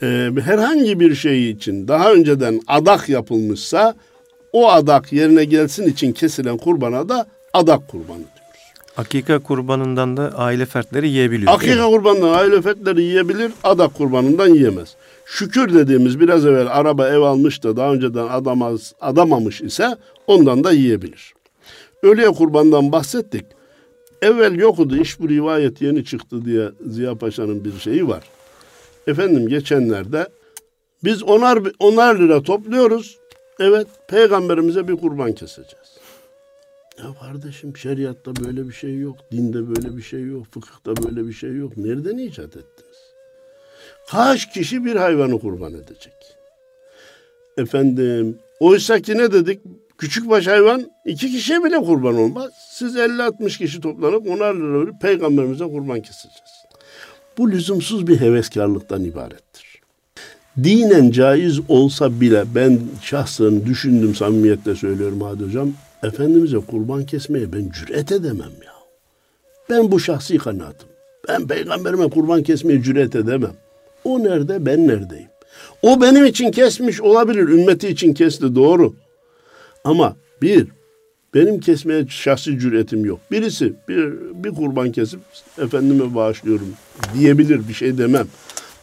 Ee, 0.02 0.30
herhangi 0.44 1.00
bir 1.00 1.16
şey 1.16 1.50
için 1.50 1.88
daha 1.88 2.14
önceden 2.14 2.62
adak 2.68 3.10
yapılmışsa 3.10 3.96
o 4.54 4.72
adak 4.72 5.14
yerine 5.14 5.46
gelsin 5.46 5.88
için 5.88 6.14
kesilen 6.14 6.58
kurbana 6.58 7.10
da 7.10 7.26
adak 7.54 7.88
kurbanı. 7.88 8.24
Akika 8.98 9.40
kurbanından 9.40 10.18
da 10.18 10.32
aile 10.36 10.66
fertleri 10.66 11.10
yiyebiliyor. 11.10 11.54
Akika 11.54 11.86
kurbanından 11.86 12.34
aile 12.34 12.62
fertleri 12.62 13.02
yiyebilir, 13.02 13.52
adak 13.64 13.94
kurbanından 13.94 14.48
yiyemez. 14.48 14.96
Şükür 15.26 15.74
dediğimiz 15.74 16.20
biraz 16.20 16.46
evvel 16.46 16.68
araba 16.68 17.08
ev 17.10 17.20
almış 17.20 17.64
da 17.64 17.78
daha 17.78 17.94
önceden 17.94 18.28
adamaz, 18.28 18.94
adamamış 19.02 19.62
ise 19.62 19.98
ondan 20.28 20.64
da 20.64 20.72
yiyebilir. 20.72 21.34
Ölüye 22.04 22.30
kurbandan 22.30 22.92
bahsettik. 22.92 23.46
Evvel 24.22 24.56
yoktu 24.56 24.98
iş 24.98 25.20
bu 25.20 25.30
rivayet 25.30 25.82
yeni 25.82 26.06
çıktı 26.06 26.46
diye 26.46 26.70
Ziya 26.88 27.16
Paşa'nın 27.16 27.66
bir 27.66 27.80
şeyi 27.80 28.08
var. 28.08 28.24
Efendim 29.08 29.48
geçenlerde 29.48 30.28
biz 31.04 31.24
onar, 31.24 31.60
onar 31.80 32.20
lira 32.20 32.44
topluyoruz. 32.44 33.18
Evet 33.60 33.88
peygamberimize 34.08 34.88
bir 34.88 34.96
kurban 34.96 35.34
keseceğiz. 35.34 36.03
Ya 37.00 37.06
kardeşim 37.22 37.78
şeriatta 37.78 38.36
böyle 38.36 38.68
bir 38.68 38.74
şey 38.74 39.00
yok. 39.00 39.18
Dinde 39.32 39.68
böyle 39.76 39.98
bir 39.98 40.02
şey 40.02 40.24
yok. 40.24 40.46
Fıkıhta 40.52 40.96
böyle 40.96 41.28
bir 41.28 41.34
şey 41.34 41.56
yok. 41.56 41.78
Nereden 41.78 42.18
icat 42.18 42.58
ettiniz? 42.58 42.98
Kaç 44.12 44.54
kişi 44.54 44.86
bir 44.86 44.96
hayvanı 44.96 45.40
kurban 45.40 45.74
edecek? 45.74 46.14
Efendim 47.58 48.38
oysa 48.60 49.00
ki 49.00 49.18
ne 49.18 49.32
dedik? 49.32 49.62
Küçük 49.98 50.30
baş 50.30 50.48
hayvan 50.48 50.92
iki 51.06 51.32
kişiye 51.32 51.64
bile 51.64 51.78
kurban 51.78 52.16
olmaz. 52.16 52.52
Siz 52.72 52.96
50-60 52.96 53.58
kişi 53.58 53.82
toplanıp 53.82 54.28
onar 54.28 54.56
lira 54.56 54.98
peygamberimize 55.02 55.66
kurban 55.66 56.02
keseceğiz. 56.02 56.64
Bu 57.38 57.52
lüzumsuz 57.52 58.08
bir 58.08 58.22
heveskarlıktan 58.22 59.04
ibarettir. 59.04 59.82
Dinen 60.64 61.12
caiz 61.12 61.60
olsa 61.68 62.22
bile 62.22 62.44
ben 62.56 62.80
şahsen 63.02 63.66
düşündüm 63.66 64.16
samimiyetle 64.16 64.76
söylüyorum 64.76 65.22
Hadi 65.22 65.44
Hocam. 65.44 65.74
Efendimiz'e 66.04 66.58
kurban 66.58 67.06
kesmeye 67.06 67.54
ben 67.54 67.70
cüret 67.70 68.12
edemem 68.12 68.52
ya. 68.66 68.74
Ben 69.70 69.92
bu 69.92 70.00
şahsi 70.00 70.38
kanaatim. 70.38 70.88
Ben 71.28 71.48
peygamberime 71.48 72.10
kurban 72.10 72.44
kesmeye 72.44 72.82
cüret 72.82 73.16
edemem. 73.16 73.54
O 74.04 74.24
nerede 74.24 74.66
ben 74.66 74.88
neredeyim? 74.88 75.28
O 75.82 76.02
benim 76.02 76.26
için 76.26 76.52
kesmiş 76.52 77.02
olabilir. 77.02 77.48
Ümmeti 77.48 77.88
için 77.88 78.14
kesti 78.14 78.56
doğru. 78.56 78.94
Ama 79.84 80.16
bir 80.42 80.68
benim 81.34 81.60
kesmeye 81.60 82.08
şahsi 82.08 82.60
cüretim 82.60 83.06
yok. 83.06 83.20
Birisi 83.32 83.74
bir, 83.88 84.14
bir 84.44 84.50
kurban 84.50 84.92
kesip 84.92 85.20
efendime 85.58 86.16
bağışlıyorum 86.16 86.74
diyebilir 87.14 87.68
bir 87.68 87.74
şey 87.74 87.98
demem. 87.98 88.28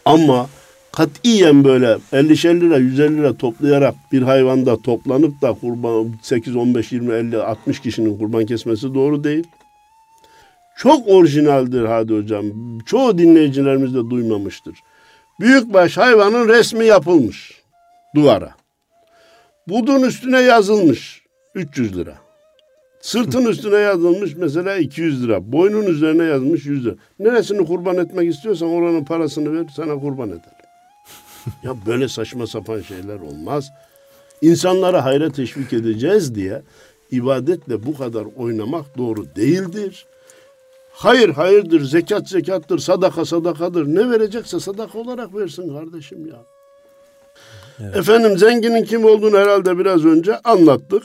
Ama 0.05 0.49
katiyen 0.93 1.63
böyle 1.63 1.97
50 2.13 2.61
lira 2.61 2.77
150 2.77 3.17
lira 3.17 3.37
toplayarak 3.37 3.95
bir 4.11 4.21
hayvanda 4.21 4.81
toplanıp 4.81 5.41
da 5.41 5.53
kurban 5.53 6.13
8 6.21 6.55
15 6.55 6.91
20 6.91 7.13
50 7.13 7.37
60 7.37 7.79
kişinin 7.79 8.17
kurban 8.17 8.45
kesmesi 8.45 8.93
doğru 8.93 9.23
değil. 9.23 9.43
Çok 10.77 11.07
orijinaldir 11.07 11.85
Hadi 11.85 12.13
hocam. 12.13 12.45
Çoğu 12.85 13.17
dinleyicilerimiz 13.17 13.93
de 13.93 14.09
duymamıştır. 14.09 14.75
Büyükbaş 15.39 15.97
hayvanın 15.97 16.47
resmi 16.47 16.85
yapılmış 16.85 17.61
duvara. 18.15 18.55
Budun 19.67 20.01
üstüne 20.01 20.41
yazılmış 20.41 21.21
300 21.55 21.97
lira. 21.97 22.15
Sırtın 23.01 23.45
üstüne 23.45 23.77
yazılmış 23.77 24.35
mesela 24.35 24.77
200 24.77 25.23
lira. 25.23 25.51
Boynun 25.51 25.85
üzerine 25.85 26.23
yazılmış 26.23 26.65
100 26.65 26.85
lira. 26.85 26.95
Neresini 27.19 27.65
kurban 27.65 27.97
etmek 27.97 28.29
istiyorsan 28.29 28.69
oranın 28.69 29.05
parasını 29.05 29.53
ver 29.53 29.65
sana 29.75 29.99
kurban 29.99 30.29
eder. 30.29 30.60
ya 31.63 31.75
böyle 31.85 32.07
saçma 32.07 32.47
sapan 32.47 32.81
şeyler 32.81 33.19
olmaz. 33.19 33.69
İnsanlara 34.41 35.05
hayra 35.05 35.31
teşvik 35.31 35.73
edeceğiz 35.73 36.35
diye 36.35 36.61
ibadetle 37.11 37.85
bu 37.85 37.97
kadar 37.97 38.25
oynamak 38.37 38.97
doğru 38.97 39.25
değildir. 39.35 40.05
Hayır 40.93 41.29
hayırdır, 41.29 41.83
zekat 41.83 42.29
zekattır, 42.29 42.79
sadaka 42.79 43.25
sadakadır. 43.25 43.87
Ne 43.87 44.09
verecekse 44.09 44.59
sadaka 44.59 44.99
olarak 44.99 45.35
versin 45.35 45.73
kardeşim 45.73 46.27
ya. 46.27 46.43
Evet. 47.79 47.95
Efendim 47.95 48.37
zenginin 48.37 48.83
kim 48.83 49.05
olduğunu 49.05 49.37
herhalde 49.37 49.77
biraz 49.77 50.05
önce 50.05 50.39
anlattık. 50.39 51.03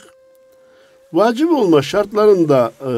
Vacip 1.13 1.51
olma 1.51 1.81
şartlarında 1.81 2.71
e, 2.81 2.91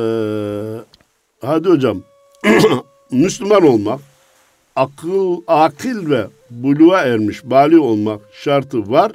hadi 1.47 1.69
hocam 1.69 2.03
Müslüman 3.11 3.67
olmak, 3.67 3.99
akıl, 4.75 5.41
akil 5.47 6.09
ve 6.09 6.27
buluğa 6.49 7.01
ermiş, 7.01 7.43
bali 7.43 7.79
olmak 7.79 8.21
şartı 8.31 8.91
var. 8.91 9.11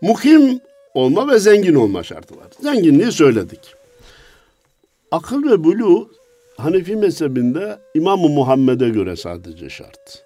Mukim 0.00 0.60
olma 0.94 1.28
ve 1.28 1.38
zengin 1.38 1.74
olma 1.74 2.02
şartı 2.02 2.36
var. 2.36 2.46
Zenginliği 2.60 3.12
söyledik. 3.12 3.60
Akıl 5.10 5.50
ve 5.50 5.64
bulu 5.64 6.10
Hanefi 6.56 6.96
mezhebinde 6.96 7.78
İmam-ı 7.94 8.28
Muhammed'e 8.28 8.88
göre 8.88 9.16
sadece 9.16 9.70
şart. 9.70 10.24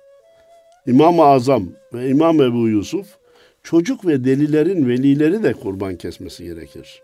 İmam-ı 0.87 1.25
Azam 1.25 1.69
ve 1.95 2.09
İmam 2.09 2.43
Ebu 2.43 2.69
Yusuf 2.69 3.07
çocuk 3.63 4.07
ve 4.07 4.25
delilerin 4.25 4.89
velileri 4.89 5.43
de 5.43 5.53
kurban 5.53 5.97
kesmesi 5.97 6.45
gerekir. 6.45 7.03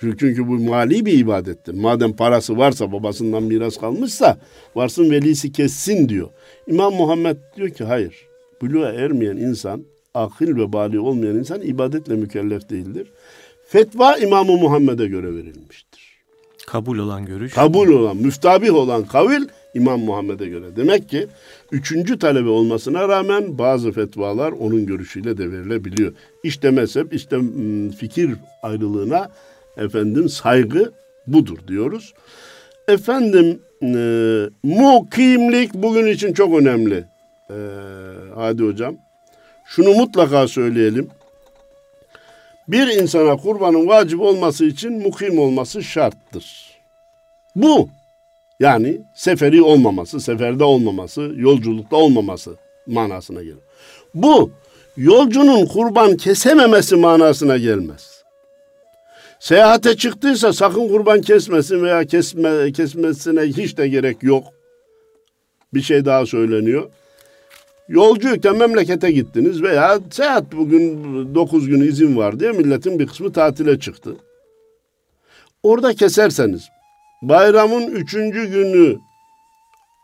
Çünkü 0.00 0.48
bu 0.48 0.58
mali 0.58 1.06
bir 1.06 1.18
ibadettir. 1.18 1.74
Madem 1.74 2.12
parası 2.12 2.58
varsa 2.58 2.92
babasından 2.92 3.42
miras 3.42 3.76
kalmışsa 3.76 4.38
varsın 4.74 5.10
velisi 5.10 5.52
kessin 5.52 6.08
diyor. 6.08 6.28
İmam 6.66 6.94
Muhammed 6.94 7.36
diyor 7.56 7.70
ki 7.70 7.84
hayır. 7.84 8.26
Buluğa 8.60 8.92
ermeyen 8.92 9.36
insan, 9.36 9.82
akıl 10.14 10.56
ve 10.56 10.72
bali 10.72 11.00
olmayan 11.00 11.36
insan 11.36 11.62
ibadetle 11.62 12.14
mükellef 12.14 12.70
değildir. 12.70 13.06
Fetva 13.66 14.16
İmam-ı 14.16 14.56
Muhammed'e 14.56 15.06
göre 15.06 15.34
verilmiştir. 15.34 16.16
Kabul 16.66 16.98
olan 16.98 17.26
görüş. 17.26 17.52
Kabul 17.52 17.88
olan, 17.88 18.16
müftabih 18.16 18.74
olan 18.74 19.04
kavil 19.04 19.48
İmam 19.74 20.00
Muhammed'e 20.00 20.46
göre. 20.46 20.76
Demek 20.76 21.08
ki 21.08 21.26
üçüncü 21.72 22.18
talebe 22.18 22.48
olmasına 22.48 23.08
rağmen 23.08 23.58
bazı 23.58 23.92
fetvalar 23.92 24.52
onun 24.52 24.86
görüşüyle 24.86 25.38
de 25.38 25.52
verilebiliyor. 25.52 26.12
İşte 26.42 26.70
mezhep, 26.70 27.14
işte 27.14 27.36
fikir 27.98 28.30
ayrılığına 28.62 29.30
efendim 29.76 30.28
saygı 30.28 30.92
budur 31.26 31.58
diyoruz. 31.68 32.14
Efendim 32.88 33.58
e, 33.82 33.96
mukimlik 34.62 35.74
bugün 35.74 36.06
için 36.06 36.32
çok 36.32 36.60
önemli. 36.60 37.04
E, 37.50 37.56
hadi 38.34 38.62
hocam. 38.62 38.96
Şunu 39.66 39.88
mutlaka 39.94 40.48
söyleyelim. 40.48 41.10
Bir 42.68 42.86
insana 42.86 43.36
kurbanın 43.36 43.86
vacip 43.88 44.20
olması 44.20 44.64
için 44.64 45.02
mukim 45.02 45.38
olması 45.38 45.82
şarttır. 45.82 46.76
Bu 47.56 47.88
yani 48.60 49.00
seferi 49.14 49.62
olmaması, 49.62 50.20
seferde 50.20 50.64
olmaması, 50.64 51.32
yolculukta 51.36 51.96
olmaması 51.96 52.56
manasına 52.86 53.42
gelir. 53.42 53.58
Bu 54.14 54.50
yolcunun 54.96 55.66
kurban 55.66 56.16
kesememesi 56.16 56.96
manasına 56.96 57.56
gelmez. 57.56 58.16
Seyahate 59.40 59.96
çıktıysa 59.96 60.52
sakın 60.52 60.88
kurban 60.88 61.20
kesmesin 61.20 61.82
veya 61.82 62.04
kesme, 62.04 62.72
kesmesine 62.72 63.40
hiç 63.40 63.76
de 63.76 63.88
gerek 63.88 64.22
yok. 64.22 64.44
Bir 65.74 65.82
şey 65.82 66.04
daha 66.04 66.26
söyleniyor. 66.26 66.90
Yolculukta 67.88 68.52
memlekete 68.52 69.10
gittiniz 69.10 69.62
veya 69.62 69.98
seyahat 70.10 70.52
bugün 70.52 71.04
9 71.34 71.66
gün 71.66 71.80
izin 71.80 72.16
var 72.16 72.40
diye 72.40 72.52
milletin 72.52 72.98
bir 72.98 73.06
kısmı 73.06 73.32
tatile 73.32 73.80
çıktı. 73.80 74.16
Orada 75.62 75.94
keserseniz 75.94 76.68
bayramın 77.22 77.86
üçüncü 77.86 78.46
günü 78.46 78.98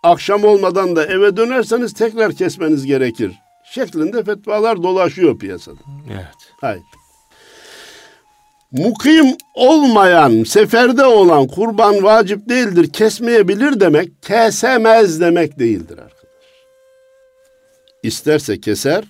akşam 0.02 0.44
olmadan 0.44 0.96
da 0.96 1.06
eve 1.06 1.36
dönerseniz 1.36 1.92
tekrar 1.92 2.32
kesmeniz 2.32 2.86
gerekir. 2.86 3.32
Şeklinde 3.64 4.24
fetvalar 4.24 4.82
dolaşıyor 4.82 5.38
piyasada. 5.38 5.80
Evet. 6.12 6.52
Hayır. 6.60 6.82
mukim 8.72 9.26
olmayan, 9.54 10.44
seferde 10.44 11.04
olan 11.04 11.46
kurban 11.46 12.02
vacip 12.02 12.48
değildir, 12.48 12.92
kesmeyebilir 12.92 13.80
demek, 13.80 14.22
kesemez 14.22 15.20
demek 15.20 15.58
değildir 15.58 15.98
arkadaş. 15.98 16.21
İsterse 18.02 18.60
keser, 18.60 19.04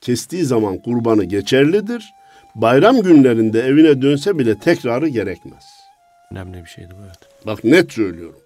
kestiği 0.00 0.44
zaman 0.44 0.78
kurbanı 0.78 1.24
geçerlidir. 1.24 2.04
Bayram 2.54 3.02
günlerinde 3.02 3.60
evine 3.60 4.02
dönse 4.02 4.38
bile 4.38 4.58
tekrarı 4.58 5.08
gerekmez. 5.08 5.64
Önemli 6.32 6.64
bir 6.64 6.68
şeydi 6.68 6.88
bu 6.90 7.04
evet. 7.06 7.46
Bak 7.46 7.64
net 7.64 7.92
söylüyorum. 7.92 8.42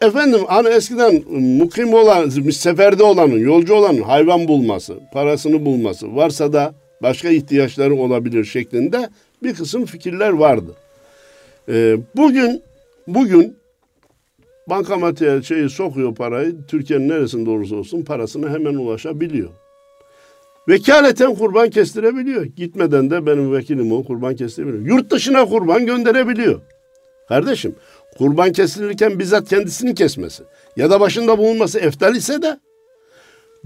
Efendim 0.00 0.40
hani 0.48 0.68
eskiden 0.68 1.22
mukim 1.40 1.94
olan, 1.94 2.28
seferde 2.50 3.02
olanın, 3.02 3.38
yolcu 3.38 3.74
olanın 3.74 4.02
hayvan 4.02 4.48
bulması, 4.48 4.94
parasını 5.12 5.64
bulması, 5.64 6.16
varsa 6.16 6.52
da 6.52 6.74
başka 7.02 7.28
ihtiyaçları 7.28 7.94
olabilir 7.94 8.44
şeklinde 8.44 9.08
bir 9.42 9.54
kısım 9.54 9.84
fikirler 9.84 10.30
vardı. 10.30 10.76
Ee, 11.68 11.96
bugün 12.16 12.62
bugün 13.06 13.56
bankamatiğe 14.68 15.42
şeyi 15.42 15.70
sokuyor 15.70 16.14
parayı, 16.14 16.56
Türkiye'nin 16.68 17.08
neresinde 17.08 17.50
olursa 17.50 17.76
olsun 17.76 18.02
parasına 18.02 18.50
hemen 18.50 18.74
ulaşabiliyor. 18.74 19.48
Vekaleten 20.68 21.34
kurban 21.34 21.70
kestirebiliyor. 21.70 22.44
Gitmeden 22.44 23.10
de 23.10 23.26
benim 23.26 23.52
vekilim 23.52 23.92
o 23.92 24.04
kurban 24.04 24.36
kestirebiliyor. 24.36 24.86
Yurt 24.86 25.10
dışına 25.10 25.46
kurban 25.46 25.86
gönderebiliyor. 25.86 26.60
Kardeşim 27.28 27.74
kurban 28.18 28.52
kesilirken 28.52 29.18
bizzat 29.18 29.48
kendisini 29.48 29.94
kesmesi 29.94 30.42
ya 30.76 30.90
da 30.90 31.00
başında 31.00 31.38
bulunması 31.38 31.78
eftal 31.78 32.16
ise 32.16 32.42
de 32.42 32.60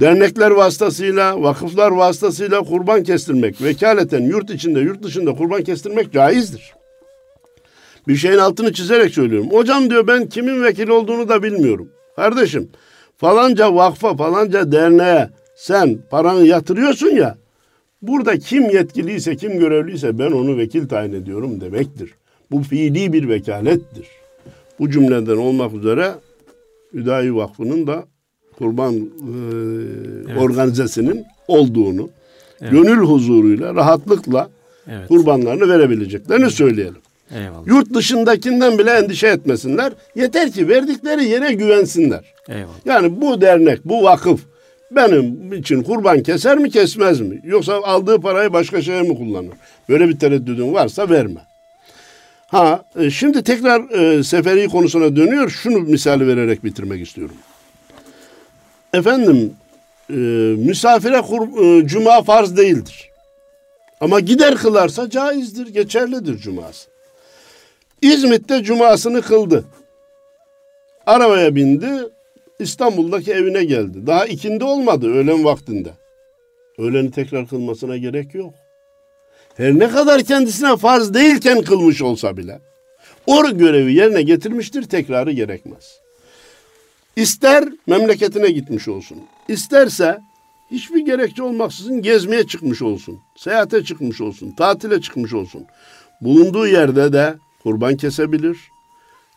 dernekler 0.01 0.51
vasıtasıyla, 0.51 1.43
vakıflar 1.43 1.91
vasıtasıyla 1.91 2.63
kurban 2.63 3.03
kestirmek, 3.03 3.63
vekaleten 3.63 4.23
yurt 4.23 4.51
içinde, 4.51 4.81
yurt 4.81 5.03
dışında 5.03 5.35
kurban 5.35 5.65
kestirmek 5.65 6.13
caizdir. 6.13 6.75
Bir 8.09 8.17
şeyin 8.17 8.39
altını 8.39 8.73
çizerek 8.73 9.15
söylüyorum. 9.15 9.51
Hocam 9.51 9.91
diyor 9.91 10.07
ben 10.07 10.29
kimin 10.29 10.63
vekil 10.63 10.89
olduğunu 10.89 11.29
da 11.29 11.43
bilmiyorum. 11.43 11.89
Kardeşim 12.17 12.69
falanca 13.17 13.75
vakfa, 13.75 14.17
falanca 14.17 14.73
derneğe 14.73 15.31
sen 15.57 15.99
paranı 16.11 16.47
yatırıyorsun 16.47 17.11
ya. 17.11 17.37
Burada 18.03 18.39
kim 18.39 18.71
yetkiliyse, 18.71 19.37
kim 19.37 19.59
görevliyse 19.59 20.19
ben 20.19 20.33
onu 20.33 20.59
vekil 20.59 20.89
tayin 20.89 21.13
ediyorum 21.13 21.61
demektir. 21.61 22.15
Bu 22.51 22.63
fiili 22.63 23.13
bir 23.13 23.29
vekalettir. 23.29 24.07
Bu 24.79 24.91
cümleden 24.91 25.37
olmak 25.37 25.75
üzere 25.75 26.15
Hüdayi 26.95 27.35
Vakfı'nın 27.35 27.87
da 27.87 28.05
kurban 28.59 28.95
e, 28.95 29.01
evet. 30.29 30.43
organizesinin 30.43 31.25
olduğunu 31.49 32.11
evet. 32.61 32.73
gönül 32.73 32.99
huzuruyla, 32.99 33.75
rahatlıkla 33.75 34.51
evet. 34.89 35.09
kurbanlarını 35.09 35.69
verebileceklerini 35.69 36.45
evet. 36.45 36.53
söyleyelim. 36.53 37.01
Eyvallah. 37.33 37.66
Yurt 37.66 37.95
dışındakinden 37.95 38.78
bile 38.78 38.91
endişe 38.91 39.28
etmesinler. 39.28 39.93
Yeter 40.14 40.53
ki 40.53 40.68
verdikleri 40.68 41.24
yere 41.24 41.53
güvensinler. 41.53 42.24
Eyvallah. 42.49 42.74
Yani 42.85 43.20
bu 43.20 43.41
dernek, 43.41 43.85
bu 43.85 44.03
vakıf 44.03 44.41
benim 44.91 45.53
için 45.53 45.83
kurban 45.83 46.22
keser 46.22 46.59
mi 46.59 46.70
kesmez 46.70 47.20
mi? 47.20 47.41
Yoksa 47.45 47.74
aldığı 47.83 48.20
parayı 48.20 48.53
başka 48.53 48.83
şeye 48.83 49.03
mi 49.03 49.18
kullanır? 49.18 49.53
Böyle 49.89 50.09
bir 50.09 50.18
tereddüdün 50.18 50.74
varsa 50.74 51.11
verme. 51.11 51.41
Ha 52.47 52.85
e, 52.97 53.11
şimdi 53.11 53.43
tekrar 53.43 53.91
e, 53.91 54.24
seferi 54.24 54.68
konusuna 54.68 55.16
dönüyor. 55.16 55.51
Şunu 55.51 55.78
misali 55.78 56.26
vererek 56.26 56.64
bitirmek 56.64 57.07
istiyorum. 57.07 57.37
Efendim 58.95 59.55
e, 60.11 60.14
misafire 60.59 61.20
kur, 61.20 61.64
e, 61.64 61.87
cuma 61.87 62.22
farz 62.22 62.57
değildir. 62.57 63.11
Ama 64.01 64.20
gider 64.20 64.55
kılarsa 64.55 65.11
caizdir, 65.11 65.66
geçerlidir 65.66 66.39
cuması. 66.39 66.91
İzmit'te 68.03 68.63
cumasını 68.63 69.23
kıldı. 69.23 69.65
Arabaya 71.07 71.55
bindi, 71.55 71.91
İstanbul'daki 72.59 73.33
evine 73.33 73.65
geldi. 73.65 74.07
Daha 74.07 74.27
ikindi 74.27 74.65
olmadı 74.65 75.15
öğlen 75.15 75.45
vaktinde. 75.45 75.91
Öğleni 76.79 77.11
tekrar 77.11 77.49
kılmasına 77.49 77.97
gerek 77.97 78.35
yok. 78.35 78.55
Her 79.57 79.79
ne 79.79 79.89
kadar 79.89 80.23
kendisine 80.23 80.77
farz 80.77 81.15
değilken 81.15 81.63
kılmış 81.63 82.03
olsa 82.03 82.37
bile 82.37 82.61
o 83.27 83.57
görevi 83.59 83.95
yerine 83.95 84.23
getirmiştir 84.23 84.83
tekrarı 84.83 85.33
gerekmez. 85.33 86.01
İster 87.17 87.65
memleketine 87.87 88.51
gitmiş 88.51 88.89
olsun. 88.89 89.19
isterse 89.49 90.19
hiçbir 90.71 91.01
gerekçe 91.01 91.43
olmaksızın 91.43 92.03
gezmeye 92.03 92.47
çıkmış 92.47 92.83
olsun. 92.83 93.19
Seyahate 93.37 93.85
çıkmış 93.85 94.21
olsun. 94.21 94.55
Tatile 94.59 95.01
çıkmış 95.01 95.33
olsun. 95.33 95.67
Bulunduğu 96.21 96.67
yerde 96.67 97.13
de 97.13 97.35
kurban 97.63 97.97
kesebilir. 97.97 98.57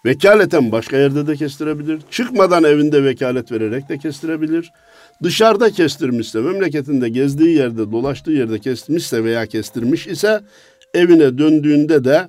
Vekaleten 0.06 0.72
başka 0.72 0.98
yerde 0.98 1.28
de 1.28 1.36
kestirebilir. 1.36 2.02
Çıkmadan 2.12 2.64
evinde 2.64 3.04
vekalet 3.04 3.52
vererek 3.52 3.90
de 3.90 3.98
kestirebilir. 3.98 4.72
Dışarıda 5.24 5.72
kestirmişse, 5.72 6.40
memleketinde 6.40 7.10
gezdiği 7.10 7.58
yerde, 7.58 7.92
dolaştığı 7.92 8.32
yerde 8.32 8.60
kestirmişse 8.60 9.24
veya 9.24 9.46
kestirmiş 9.46 10.08
ise 10.08 10.42
evine 10.94 11.38
döndüğünde 11.38 12.04
de 12.04 12.28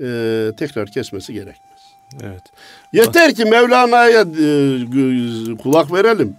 e, 0.00 0.50
tekrar 0.58 0.92
kesmesi 0.92 1.32
gerekmez. 1.32 1.80
Evet. 2.22 2.42
Yeter 2.92 3.34
ki 3.34 3.44
Mevlana'ya 3.44 4.20
e, 4.20 5.56
kulak 5.62 5.92
verelim. 5.92 6.34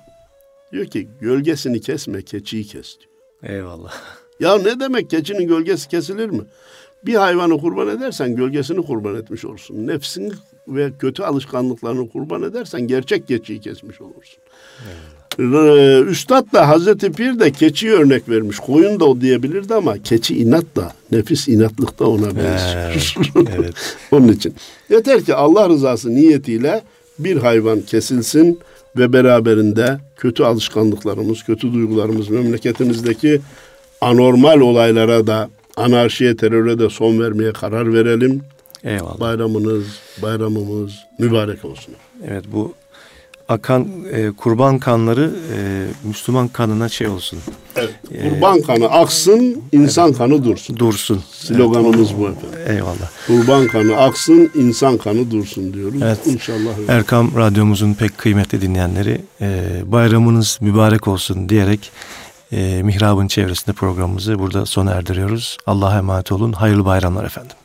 Diyor 0.72 0.86
ki 0.86 1.10
gölgesini 1.22 1.82
kesme, 1.82 2.22
keçiyi 2.22 2.64
kes 2.64 2.98
diyor. 3.00 3.56
Eyvallah. 3.56 3.94
Ya 4.40 4.58
ne 4.58 4.80
demek 4.80 5.10
keçinin 5.10 5.48
gölgesi 5.48 5.88
kesilir 5.88 6.30
mi? 6.30 6.44
Bir 7.06 7.16
hayvanı 7.16 7.58
kurban 7.58 7.88
edersen 7.88 8.36
gölgesini 8.36 8.86
kurban 8.86 9.16
etmiş 9.16 9.46
olursun. 9.46 9.88
Nefsini 9.88 10.32
ve 10.68 10.92
kötü 11.00 11.24
alışkanlıklarını 11.24 12.10
kurban 12.10 12.44
edersen 12.44 12.88
gerçek 12.88 13.28
keçiyi 13.28 13.62
kesmiş 13.62 14.02
olursun. 14.02 14.44
Evet. 15.40 16.08
Üstad 16.08 16.54
da 16.54 16.68
Hazreti 16.68 17.12
Pir 17.12 17.40
de 17.40 17.52
keçi 17.52 17.94
örnek 17.94 18.30
vermiş. 18.30 18.60
Koyun 18.60 19.00
da 19.00 19.06
o 19.06 19.22
diyebilirdi 19.22 19.74
ama 19.74 19.98
keçi 20.04 20.38
inat 20.38 20.66
da, 20.76 20.94
nefis 21.12 21.48
inatlık 21.48 22.00
da 22.00 22.10
ona 22.10 22.28
benziyor. 22.28 22.76
Evet. 22.76 23.14
evet. 23.58 23.74
Onun 24.12 24.28
için. 24.28 24.56
Yeter 24.90 25.22
ki 25.22 25.36
Allah 25.36 25.70
rızası 25.70 26.16
niyetiyle 26.16 26.82
bir 27.20 27.38
hayvan 27.38 27.82
kesilsin 27.82 28.60
ve 28.98 29.14
beraberinde 29.14 29.98
kötü 30.18 30.44
alışkanlıklarımız, 30.44 31.44
kötü 31.44 31.74
duygularımız, 31.74 32.30
memleketimizdeki 32.30 33.42
anormal 34.02 34.60
olaylara 34.62 35.28
da, 35.28 35.50
anarşiye, 35.78 36.38
teröre 36.38 36.80
de 36.80 36.90
son 36.90 37.20
vermeye 37.20 37.54
karar 37.54 37.94
verelim. 37.94 38.42
Eyvallah. 38.84 39.20
Bayramınız, 39.20 39.86
bayramımız 40.22 40.94
mübarek 41.20 41.66
olsun. 41.66 41.96
Evet 42.28 42.46
bu 42.52 42.74
akan 43.50 43.88
e, 44.12 44.32
kurban 44.32 44.80
kanları 44.80 45.32
e, 45.58 45.58
Müslüman 46.04 46.48
kanına 46.48 46.90
şey 46.90 47.08
olsun. 47.08 47.40
Evet, 47.76 47.94
e, 48.12 48.30
kurban 48.30 48.62
kanı 48.62 48.90
aksın, 48.90 49.62
insan 49.72 50.08
evet, 50.08 50.18
kanı 50.18 50.46
dursun. 50.46 50.78
Dursun. 50.78 51.24
Sloganımız 51.32 52.12
evet. 52.12 52.20
bu 52.20 52.30
efendim. 52.30 52.60
Eyvallah. 52.68 53.10
Kurban 53.28 53.68
kanı 53.68 53.98
aksın, 53.98 54.52
insan 54.56 54.98
kanı 54.98 55.32
dursun 55.32 55.74
diyoruz. 55.74 56.02
Evet. 56.04 56.28
İnşallah. 56.28 56.80
Öyle. 56.80 56.92
Erkam 56.92 57.32
Radyomuzun 57.36 57.94
pek 57.94 58.18
kıymetli 58.18 58.62
dinleyenleri 58.62 59.22
e, 59.42 59.82
bayramınız 59.86 60.58
mübarek 60.62 61.08
olsun 61.08 61.50
diyerek 61.50 61.92
Mihrab'ın 62.84 63.28
çevresinde 63.28 63.76
programımızı 63.76 64.40
burada 64.40 64.66
sona 64.66 64.92
erdiriyoruz. 64.92 65.58
Allah'a 65.68 65.98
emanet 65.98 66.32
olun. 66.32 66.54
Hayırlı 66.54 66.86
bayramlar 66.86 67.24
efendim. 67.24 67.56